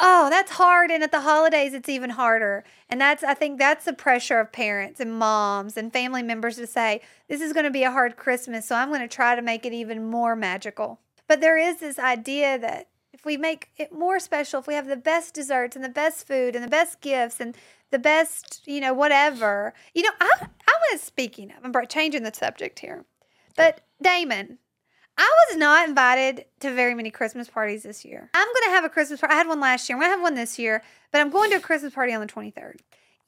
[0.00, 0.90] oh, that's hard.
[0.90, 2.64] And at the holidays, it's even harder.
[2.88, 6.66] And that's, I think that's the pressure of parents and moms and family members to
[6.66, 8.66] say, this is going to be a hard Christmas.
[8.66, 11.00] So I'm going to try to make it even more magical.
[11.28, 14.86] But there is this idea that if we make it more special, if we have
[14.86, 17.56] the best desserts and the best food and the best gifts and
[17.90, 20.30] the best, you know, whatever, you know, I,
[20.66, 23.04] I was speaking of, I'm changing the subject here,
[23.54, 24.58] but Damon,
[25.18, 28.30] I was not invited to very many Christmas parties this year.
[28.34, 29.34] I'm going to have a Christmas party.
[29.34, 29.96] I had one last year.
[29.96, 32.20] I'm going to have one this year, but I'm going to a Christmas party on
[32.20, 32.76] the 23rd.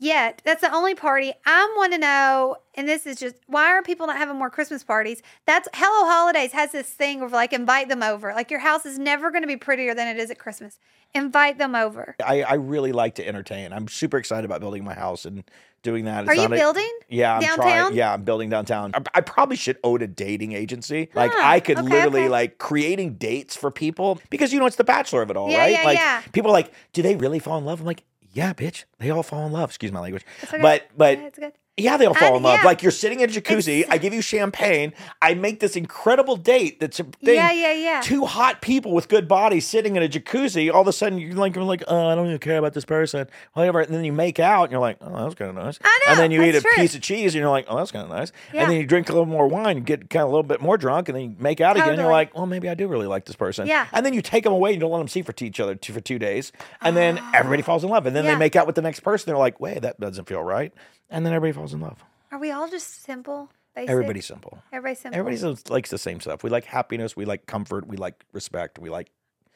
[0.00, 2.56] Yet, that's the only party I'm want to know.
[2.74, 5.22] And this is just why are people not having more Christmas parties?
[5.46, 8.32] That's Hello Holidays has this thing of like invite them over.
[8.34, 10.78] Like your house is never going to be prettier than it is at Christmas.
[11.14, 12.16] Invite them over.
[12.26, 13.72] I, I really like to entertain.
[13.72, 15.44] I'm super excited about building my house and
[15.84, 16.22] doing that.
[16.24, 16.90] It's Are you a- building?
[17.08, 17.56] Yeah, I'm downtown?
[17.62, 17.94] trying.
[17.94, 18.90] Yeah, I'm building downtown.
[18.94, 21.08] I, I probably should own a dating agency.
[21.14, 22.28] Like Huh, I could okay, literally okay.
[22.30, 25.58] like creating dates for people because you know it's the bachelor of it all, Yeah,
[25.58, 25.72] right?
[25.72, 26.22] yeah, like yeah.
[26.32, 27.78] people are like, do they really fall in love?
[27.78, 28.02] I'm like,
[28.34, 29.70] yeah, bitch, they all fall in love.
[29.70, 30.24] Excuse my language.
[30.44, 30.60] Okay.
[30.60, 31.52] But but Yeah, it's good.
[31.76, 32.58] Yeah, they all fall And- in love.
[32.60, 32.64] yeah.
[32.64, 33.80] Like you're sitting in a jacuzzi.
[33.80, 34.92] It's- I give you champagne.
[35.20, 36.78] I make this incredible date.
[36.80, 37.34] That's a thing.
[37.34, 38.00] Yeah, yeah, yeah.
[38.00, 40.72] Two hot people with good bodies sitting in a jacuzzi.
[40.72, 42.84] All of a sudden, you're like, you're like, oh, I don't even care about this
[42.84, 43.26] person.
[43.54, 43.80] Whatever.
[43.80, 45.78] And then you make out, and you're like, oh, that was kind of nice.
[45.82, 46.70] I know, And then you eat a true.
[46.76, 48.30] piece of cheese, and you're like, oh, that's kind of nice.
[48.52, 48.62] Yeah.
[48.62, 50.60] And then you drink a little more wine, and get kind of a little bit
[50.60, 51.88] more drunk, and then you make out again.
[51.90, 53.66] And you're like, well, maybe I do really like this person.
[53.66, 53.86] Yeah.
[53.92, 55.76] And then you take them away, and you don't let them see for each other
[55.82, 56.52] for two days,
[56.82, 58.28] and then everybody falls in love, and then Ah.
[58.28, 58.34] Yeah.
[58.34, 59.26] they make out with the next person.
[59.26, 60.72] They're like, wait, that doesn't feel right,
[61.10, 62.02] and then everybody falls in love.
[62.32, 63.50] Are we all just simple?
[63.74, 63.90] Basic?
[63.90, 64.58] Everybody's simple.
[64.72, 65.18] Everybody's simple.
[65.18, 66.44] Everybody likes the same stuff.
[66.44, 67.16] We like happiness.
[67.16, 67.86] We like comfort.
[67.86, 68.78] We like respect.
[68.78, 69.10] We like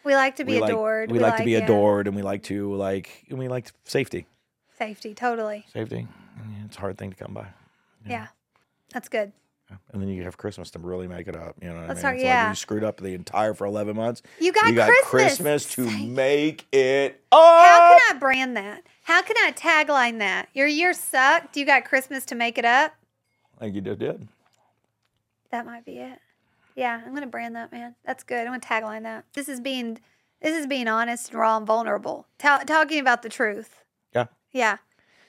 [0.04, 1.10] we like to be we like- adored.
[1.10, 4.26] we, like, to be yeah, adored, and we like to like and we like safety.
[4.76, 5.66] Safety, totally.
[5.72, 6.06] Safety.
[6.64, 7.48] It's a hard thing to come by.
[8.06, 8.28] Yeah.
[8.92, 9.32] That's good.
[9.92, 11.56] And then you have Christmas to really make it up.
[11.60, 12.02] You know what That's I mean?
[12.04, 12.42] hard, It's yeah.
[12.44, 14.22] like you screwed up the entire for eleven months.
[14.40, 15.66] You got you got Christmas.
[15.66, 17.38] Christmas to make it up.
[17.40, 18.82] How can I brand that?
[19.02, 20.48] How can I tagline that?
[20.54, 21.56] Your year sucked.
[21.56, 22.94] You got Christmas to make it up.
[23.56, 24.26] I think you just did.
[25.50, 26.18] That might be it.
[26.76, 27.94] Yeah, I'm gonna brand that, man.
[28.04, 28.46] That's good.
[28.46, 29.24] I'm gonna tagline that.
[29.34, 29.98] This is being,
[30.40, 32.26] this is being honest and raw and vulnerable.
[32.38, 33.82] Ta- talking about the truth.
[34.14, 34.26] Yeah.
[34.52, 34.76] Yeah.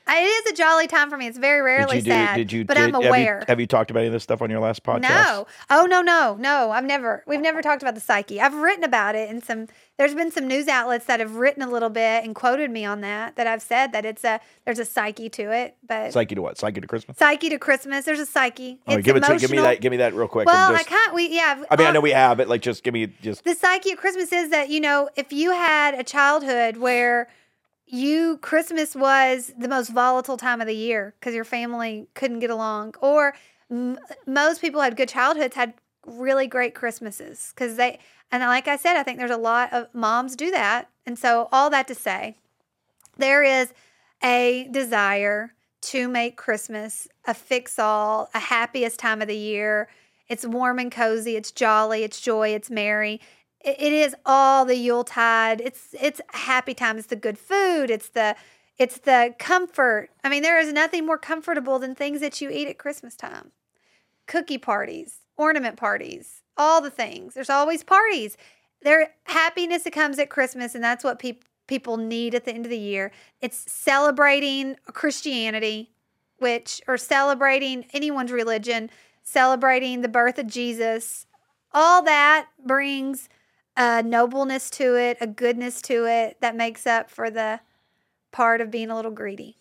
[0.09, 1.27] I, it is a jolly time for me.
[1.27, 2.17] It's very rarely did you do?
[2.17, 2.65] sad, Did you?
[2.65, 3.43] but did- I'm have you- aware.
[3.47, 5.01] Have you, talked about any of this stuff on your last podcast?
[5.09, 5.47] No.
[5.69, 6.71] Oh no, no, no.
[6.71, 7.23] I've never.
[7.27, 8.41] We've never talked about the psyche.
[8.41, 9.67] I've written about it and some
[9.99, 13.01] there's been some news outlets that have written a little bit and quoted me on
[13.01, 15.75] that that I've said that it's a there's a psyche to it.
[15.85, 16.57] But Psyche to what?
[16.57, 17.17] Psyche to Christmas.
[17.17, 18.79] psyche to Christmas, there's a psyche.
[18.87, 19.81] Oh, it's give it to give me that.
[19.81, 20.47] Give me that real quick.
[20.47, 21.63] well, and I can't we yeah.
[21.69, 23.43] I mean, I uh, know we have, but like, just give me just.
[23.43, 27.27] the psyche of Christmas is that, you know, if you had a childhood where
[27.89, 32.51] you Christmas was the most volatile time of the year because your family couldn't get
[32.51, 33.33] along, or
[33.71, 35.73] m- most people had good childhoods, had
[36.05, 37.99] really great Christmases because they,
[38.31, 40.89] and like I said, I think there's a lot of moms do that.
[41.05, 42.35] And so, all that to say,
[43.17, 43.73] there is
[44.23, 49.89] a desire to make Christmas a fix all, a happiest time of the year.
[50.27, 53.19] It's warm and cozy, it's jolly, it's joy, it's merry.
[53.61, 55.59] It, is all the Yuletide.
[55.61, 56.97] It's it's happy time.
[56.97, 57.89] It's the good food.
[57.89, 58.35] It's the
[58.77, 60.09] it's the comfort.
[60.23, 63.51] I mean, there is nothing more comfortable than things that you eat at Christmas time.
[64.27, 67.33] Cookie parties, ornament parties, all the things.
[67.33, 68.37] There's always parties.
[68.81, 72.65] There happiness that comes at Christmas, and that's what people people need at the end
[72.65, 73.11] of the year.
[73.41, 75.91] It's celebrating Christianity,
[76.39, 78.89] which or celebrating anyone's religion,
[79.21, 81.27] celebrating the birth of Jesus.
[81.71, 83.29] All that brings
[83.79, 87.61] a nobleness to it, a goodness to it that makes up for the
[88.31, 89.55] part of being a little greedy.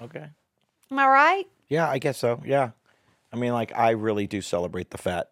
[0.00, 0.30] Okay.
[0.90, 1.44] Am I right?
[1.68, 2.40] Yeah, I guess so.
[2.44, 2.70] Yeah.
[3.30, 5.30] I mean, like, I really do celebrate the fat,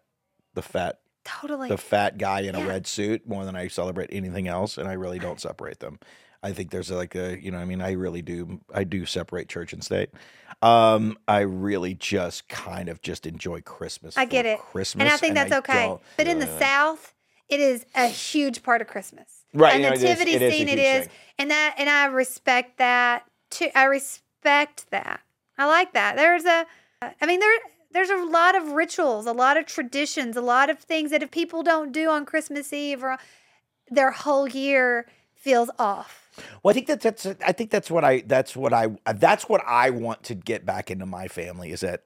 [0.53, 1.67] the fat, Totally.
[1.67, 4.93] the fat guy in a red suit more than I celebrate anything else, and I
[4.93, 5.99] really don't separate them.
[6.43, 9.47] I think there's like a, you know, I mean, I really do, I do separate
[9.47, 10.09] church and state.
[10.61, 14.17] Um, I really just kind of just enjoy Christmas.
[14.17, 14.59] I get it.
[14.59, 15.87] Christmas, and I think that's okay.
[15.87, 17.13] don't- But in the uh, South,
[17.49, 19.45] it is a huge part of Christmas.
[19.53, 21.09] Right, A you know, it is- nativity is scene it thing.
[21.39, 23.69] And that and I respect that too.
[23.75, 25.21] I respect that.
[25.57, 26.15] I like that.
[26.15, 26.65] There's a
[27.01, 27.59] I mean there
[27.91, 31.29] there's a lot of rituals, a lot of traditions, a lot of things that if
[31.31, 33.17] people don't do on Christmas Eve or
[33.89, 36.22] their whole year feels off.
[36.61, 39.61] Well, I think that that's I think that's what I that's what I that's what
[39.65, 42.03] I want to get back into my family is that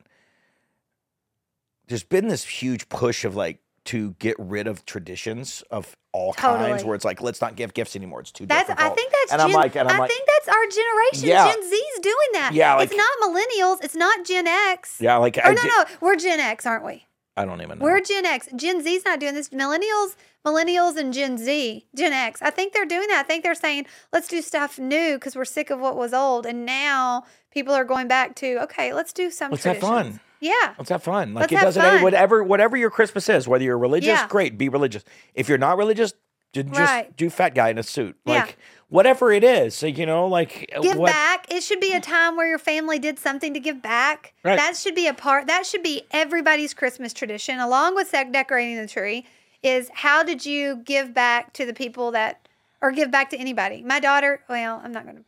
[1.87, 6.83] there's been this huge push of like to get rid of traditions of all kinds
[6.83, 8.91] where it's like let's not give gifts anymore it's too That's difficult.
[8.91, 11.29] I think that's and I'm like and I'm I like think that's our generation.
[11.29, 11.53] Yeah.
[11.53, 12.51] Gen Z's doing that.
[12.53, 13.83] Yeah, it's not millennials.
[13.83, 14.97] It's not Gen X.
[14.99, 17.05] yeah like Or I, no, no, we're Gen X, aren't we?
[17.37, 17.85] I don't even know.
[17.85, 18.47] We're Gen X.
[18.55, 19.49] Gen Z's not doing this.
[19.49, 20.15] Millennials,
[20.45, 22.41] millennials, and Gen Z, Gen X.
[22.41, 23.19] I think they're doing that.
[23.19, 26.45] I think they're saying, let's do stuff new because we're sick of what was old.
[26.45, 30.19] And now people are going back to, okay, let's do some Let's have fun.
[30.39, 30.73] Yeah.
[30.77, 31.33] Let's have fun.
[31.33, 32.01] Like Let's it doesn't fun.
[32.03, 34.27] whatever whatever your Christmas is, whether you're religious, Yeah.
[34.27, 35.03] great, be religious.
[35.33, 36.13] If you're not religious,
[36.53, 37.15] Just Right.
[37.15, 38.15] do fat guy in a suit.
[38.25, 38.47] Yeah.
[38.89, 39.75] Whatever it is.
[39.75, 41.51] So, you know, like uh, give what back.
[41.51, 44.33] It should be a time where your family did something to give back.
[44.43, 44.55] Right.
[44.55, 45.47] That should be a part.
[45.47, 49.25] That should be everybody's Christmas tradition, along with sec- decorating the tree.
[49.61, 52.47] Is how did you give back to the people that,
[52.81, 53.83] or give back to anybody?
[53.83, 54.41] My daughter.
[54.47, 55.23] Well, I'm not going to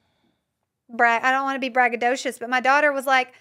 [0.95, 1.23] brag.
[1.23, 3.33] I don't want to be braggadocious, but my daughter was like.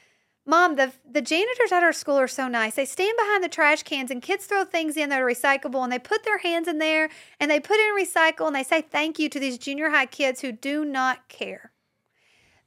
[0.49, 2.74] Mom, the the janitors at our school are so nice.
[2.74, 5.92] They stand behind the trash cans and kids throw things in that are recyclable and
[5.92, 9.18] they put their hands in there and they put in recycle and they say thank
[9.18, 11.70] you to these junior high kids who do not care.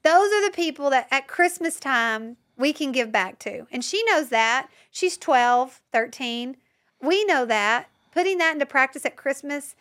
[0.03, 3.65] Those are the people that at Christmas time we can give back to.
[3.71, 4.69] And she knows that.
[4.91, 6.57] She's 12, 13.
[7.01, 7.89] We know that.
[8.11, 9.75] Putting that into practice at Christmas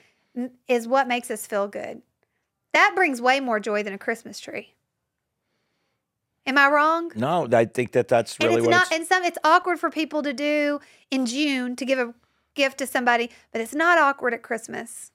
[0.66, 2.00] is what makes us feel good.
[2.72, 4.74] That brings way more joy than a Christmas tree.
[6.50, 7.12] Am I wrong?
[7.14, 9.78] No, I think that that's really and it's what not it's, and some it's awkward
[9.78, 12.12] for people to do in June to give a
[12.56, 15.12] gift to somebody, but it's not awkward at Christmas.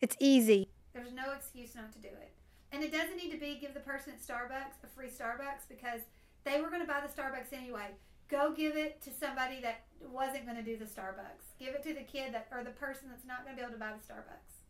[0.00, 0.70] It's easy.
[0.94, 2.32] There's no excuse not to do it.
[2.72, 6.00] And it doesn't need to be give the person at Starbucks a free Starbucks because
[6.44, 7.88] they were going to buy the Starbucks anyway.
[8.30, 11.60] Go give it to somebody that wasn't going to do the Starbucks.
[11.60, 13.74] Give it to the kid that or the person that's not going to be able
[13.74, 14.64] to buy the Starbucks.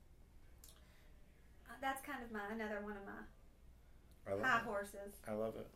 [1.71, 3.23] Uh, That's kind of my another one of my
[4.43, 5.15] high horses.
[5.29, 5.67] I love it.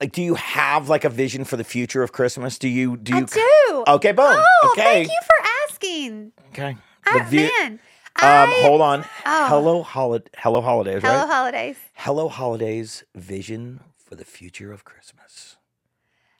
[0.00, 2.58] Like, do you have like a vision for the future of Christmas?
[2.58, 2.96] Do you?
[2.96, 3.26] Do You, I you?
[3.26, 3.84] do.
[3.94, 4.26] Okay, boom.
[4.28, 4.82] Oh, okay.
[5.06, 6.32] thank you for asking.
[6.52, 6.76] Okay.
[7.06, 7.78] I, The vi- man, um,
[8.16, 9.04] I- hold on.
[9.24, 9.46] Oh.
[9.48, 10.30] Hello, holiday.
[10.36, 11.00] Hello, holidays.
[11.02, 11.28] Hello right?
[11.32, 11.76] holidays.
[11.94, 13.04] Hello, holidays.
[13.14, 15.56] Vision for the future of Christmas.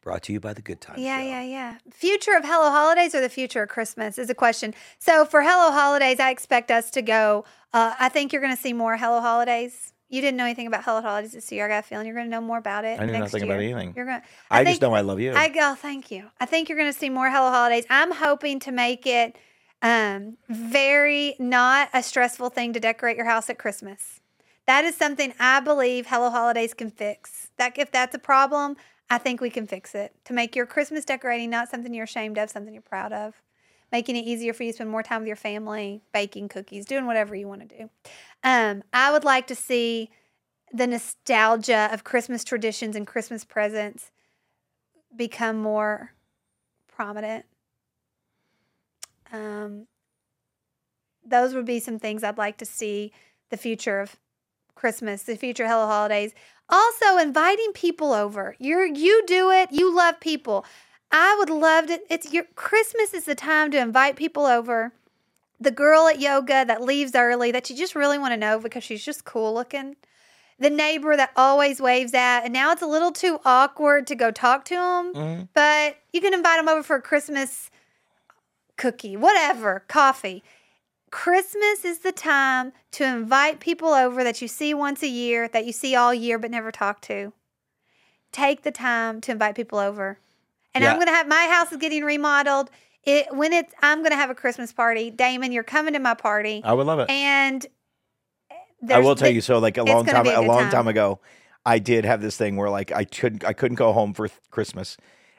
[0.02, 1.00] Brought to you by the Good Times.
[1.00, 1.24] Yeah, Show.
[1.26, 1.78] yeah, yeah.
[1.90, 4.72] Future of Hello Holidays or the future of Christmas is a question.
[5.00, 7.44] So for Hello Holidays, I expect us to go.
[7.72, 9.92] Uh, I think you're going to see more Hello Holidays.
[10.08, 11.66] You didn't know anything about Hello Holidays this year.
[11.66, 13.00] I got a feeling you're going to know more about it.
[13.00, 13.92] I knew next nothing about anything.
[13.96, 14.20] You're going.
[14.50, 15.34] I, think, just know I love you.
[15.34, 15.74] I go.
[15.74, 16.30] Thank you.
[16.38, 17.84] I think you're going to see more Hello Holidays.
[17.90, 19.36] I'm hoping to make it
[19.82, 24.20] um, very not a stressful thing to decorate your house at Christmas.
[24.66, 27.50] That is something I believe Hello Holidays can fix.
[27.56, 28.76] That if that's a problem,
[29.10, 32.38] I think we can fix it to make your Christmas decorating not something you're ashamed
[32.38, 33.34] of, something you're proud of.
[33.92, 37.06] Making it easier for you to spend more time with your family, baking cookies, doing
[37.06, 37.90] whatever you want to do.
[38.42, 40.10] Um, I would like to see
[40.72, 44.10] the nostalgia of Christmas traditions and Christmas presents
[45.14, 46.12] become more
[46.88, 47.44] prominent.
[49.32, 49.86] Um,
[51.24, 53.12] those would be some things I'd like to see
[53.50, 54.16] the future of
[54.74, 56.32] Christmas, the future of Hello Holidays.
[56.68, 58.56] Also, inviting people over.
[58.58, 59.70] You're you do it.
[59.72, 60.64] You love people.
[61.10, 62.00] I would love to.
[62.10, 64.92] It's your Christmas is the time to invite people over.
[65.58, 68.84] The girl at yoga that leaves early that you just really want to know because
[68.84, 69.96] she's just cool looking.
[70.58, 74.30] The neighbor that always waves at, and now it's a little too awkward to go
[74.30, 75.14] talk to them.
[75.14, 75.48] Mhm.
[75.54, 77.70] But you can invite them over for a Christmas
[78.76, 80.42] cookie, whatever, coffee.
[81.10, 85.64] Christmas is the time to invite people over that you see once a year, that
[85.64, 87.32] you see all year but never talk to.
[88.32, 90.18] Take the time to invite people over.
[90.76, 92.70] And I'm going to have my house is getting remodeled.
[93.04, 95.10] It when it's I'm going to have a Christmas party.
[95.10, 96.60] Damon, you're coming to my party.
[96.64, 97.08] I would love it.
[97.10, 97.64] And
[98.90, 99.40] I will tell you.
[99.40, 100.70] So, like a long time, a a long time.
[100.70, 101.20] time ago,
[101.64, 104.40] I did have this thing where like I couldn't, I couldn't go home for th-
[104.50, 104.96] Christmas,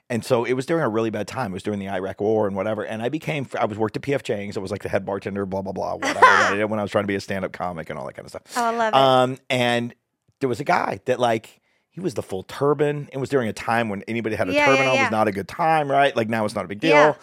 [0.10, 1.52] and so it was during a really bad time.
[1.52, 2.86] It was during the Iraq War and whatever.
[2.86, 4.58] And I became, I was worked at PF Chang's.
[4.58, 6.26] I was like the head bartender, blah blah blah, whatever.
[6.26, 8.26] I when I was trying to be a stand up comic and all that kind
[8.26, 8.44] of stuff.
[8.56, 8.98] Oh, I love it.
[8.98, 9.94] Um, and
[10.40, 11.62] there was a guy that like
[11.98, 13.10] he was the full turban.
[13.12, 15.04] It was during a time when anybody had a Yeah, turban yeah, on yeah.
[15.06, 16.16] was not a good time, right?
[16.16, 17.18] Like now it's not a big deal.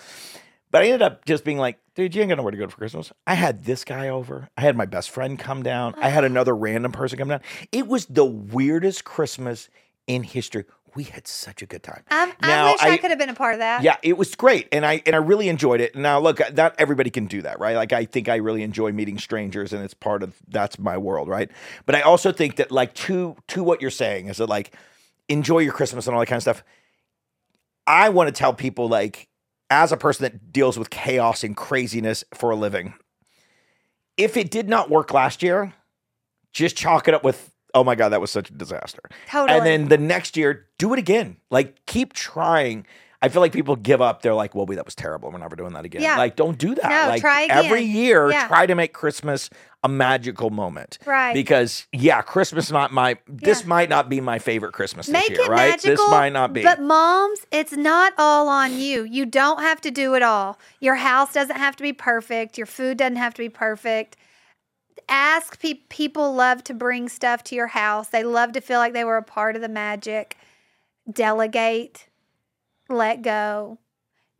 [0.72, 2.76] But I ended up just being like, dude, you ain't got nowhere to go for
[2.76, 3.12] Christmas.
[3.24, 4.48] I had this guy over.
[4.56, 5.94] I had my best friend come down.
[5.98, 6.26] I had ah.
[6.26, 7.40] another random person come down.
[7.70, 9.68] It was the weirdest Christmas
[10.08, 10.64] in history.
[10.96, 12.04] We had such a good time.
[12.08, 13.82] I'm, I now, wish I, I- could have been a part of that.
[13.82, 15.96] Yeah, it was great, and I and I really enjoyed it.
[15.96, 17.74] Now, look, uh, not everybody can do that, right?
[17.76, 21.28] Like, I think I really enjoy meeting strangers, and it's part of that's my world,
[21.28, 21.50] right?
[21.86, 24.74] But I also think that, like, to to what you're saying is that like
[25.28, 26.62] enjoy your Christmas and all that kind of stuff.
[27.86, 29.28] I want to tell people, like,
[29.70, 32.94] as a person that deals with chaos and craziness for a living,
[34.16, 35.74] if it did not work last year,
[36.52, 39.02] just chalk it up with, oh my god, that was such a disaster.
[39.28, 39.56] Totally.
[39.58, 41.36] And then the next year, do it again.
[41.50, 42.86] Like keep trying.
[43.22, 44.20] I feel like people give up.
[44.20, 45.30] They're like, "Well, we that was terrible.
[45.30, 46.18] We're never doing that again." Yeah.
[46.18, 46.88] Like, don't do that.
[46.90, 48.46] No, like try every year, Yeah.
[48.48, 49.48] try to make Christmas
[49.82, 50.98] a magical moment.
[51.06, 51.32] Right.
[51.32, 53.16] Because yeah, Christmas not my.
[53.26, 53.68] This Yeah.
[53.68, 55.70] might not be my favorite Christmas Make this year, it right?
[55.70, 56.04] magical.
[56.04, 56.62] this might not be.
[56.64, 59.04] But moms, it's not all on you.
[59.04, 60.58] You don't have to do it all.
[60.80, 62.58] Your house doesn't have to be perfect.
[62.58, 64.16] Your food doesn't have to be perfect.
[65.08, 68.08] Ask pe- people love to bring stuff to your house.
[68.08, 70.36] They love to feel like they were a part of the magic.
[71.10, 72.08] Delegate.
[72.88, 73.78] Let go.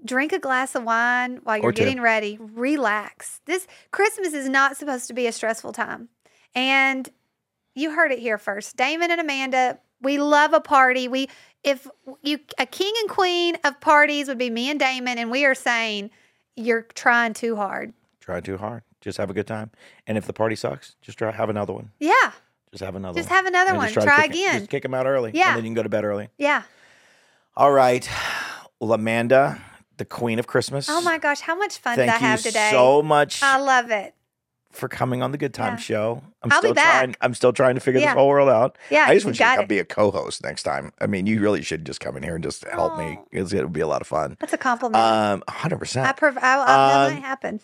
[0.04, 2.38] drink a glass of wine while you're getting ready.
[2.40, 3.40] Relax.
[3.46, 6.08] This Christmas is not supposed to be a stressful time.
[6.54, 7.08] And
[7.74, 8.76] you heard it here first.
[8.76, 11.08] Damon and Amanda, we love a party.
[11.08, 11.28] We
[11.62, 11.88] if
[12.22, 15.54] you a king and queen of parties would be me and Damon, and we are
[15.54, 16.10] saying
[16.56, 17.94] you're trying too hard.
[18.20, 18.82] Try too hard.
[19.04, 19.70] Just have a good time.
[20.06, 21.90] And if the party sucks, just try have another one.
[22.00, 22.12] Yeah.
[22.72, 23.36] Just have another Just one.
[23.36, 23.92] have another And one.
[23.92, 24.58] Try kick- again.
[24.60, 25.30] Just kick them out early.
[25.34, 25.48] Yeah.
[25.50, 26.30] And then you can go to bed early.
[26.38, 26.62] Yeah.
[27.56, 28.08] All right.
[28.80, 29.60] Well, Amanda,
[29.98, 30.88] the queen of Christmas.
[30.90, 32.70] Oh my gosh, how much fun Thank did I have you today?
[32.72, 34.14] so much I love it.
[34.72, 35.78] for coming on the Good Time Yeah.
[35.78, 36.22] Show.
[36.42, 36.98] I'm I'll be still back.
[37.02, 37.16] trying.
[37.20, 38.08] I'm still trying to figure Yeah.
[38.08, 38.76] this whole world out.
[38.90, 40.92] Yeah, I just want you to come be a co-host next time.
[41.00, 43.18] I mean, you really should just come in here and just help me.
[43.20, 43.28] Oh.
[43.30, 44.36] It's, it would be a lot of fun.
[44.40, 44.96] That's a compliment.
[45.02, 45.76] Um, 100.
[45.76, 47.60] I, percent prov- I, that um, might happen.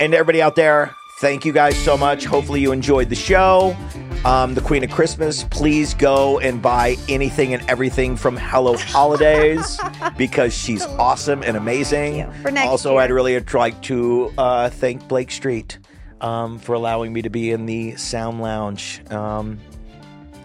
[0.00, 2.24] And everybody out there, thank you guys so much.
[2.24, 3.76] Hopefully you enjoyed the show.
[4.24, 5.44] Um, the Queen of Christmas.
[5.44, 9.78] Please go and buy anything and everything from Hello Holidays
[10.16, 12.22] because she's awesome and amazing.
[12.58, 13.00] Also, year.
[13.00, 15.78] I'd really like to uh, thank Blake Street
[16.22, 19.02] um, for allowing me to be in the Sound Lounge.
[19.10, 19.58] Um,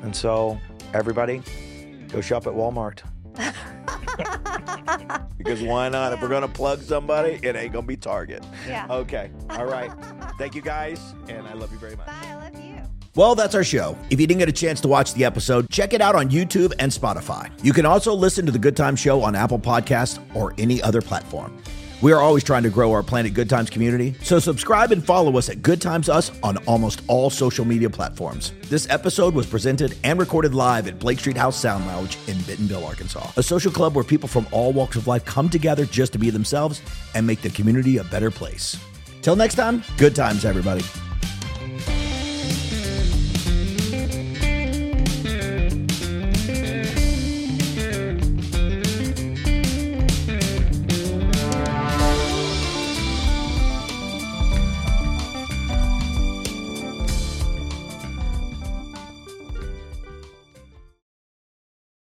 [0.03, 0.59] and so,
[0.93, 1.41] everybody,
[2.09, 3.03] go shop at Walmart.
[5.37, 6.13] because why not?
[6.13, 8.43] If we're going to plug somebody, it ain't going to be Target.
[8.67, 8.87] Yeah.
[8.89, 9.31] Okay.
[9.51, 9.91] All right.
[10.37, 12.07] Thank you guys, and I love you very much.
[12.07, 12.13] Bye.
[12.23, 12.81] I love you.
[13.15, 13.97] Well, that's our show.
[14.09, 16.73] If you didn't get a chance to watch the episode, check it out on YouTube
[16.79, 17.49] and Spotify.
[17.63, 21.01] You can also listen to the Good Time Show on Apple Podcasts or any other
[21.01, 21.57] platform.
[22.05, 25.39] We are always trying to grow our Planet Good Times community, so subscribe and follow
[25.39, 28.53] us at Good Times Us on almost all social media platforms.
[28.69, 32.85] This episode was presented and recorded live at Blake Street House Sound Lounge in Bentonville,
[32.85, 36.19] Arkansas, a social club where people from all walks of life come together just to
[36.19, 36.79] be themselves
[37.15, 38.77] and make the community a better place.
[39.23, 40.83] Till next time, good times, everybody.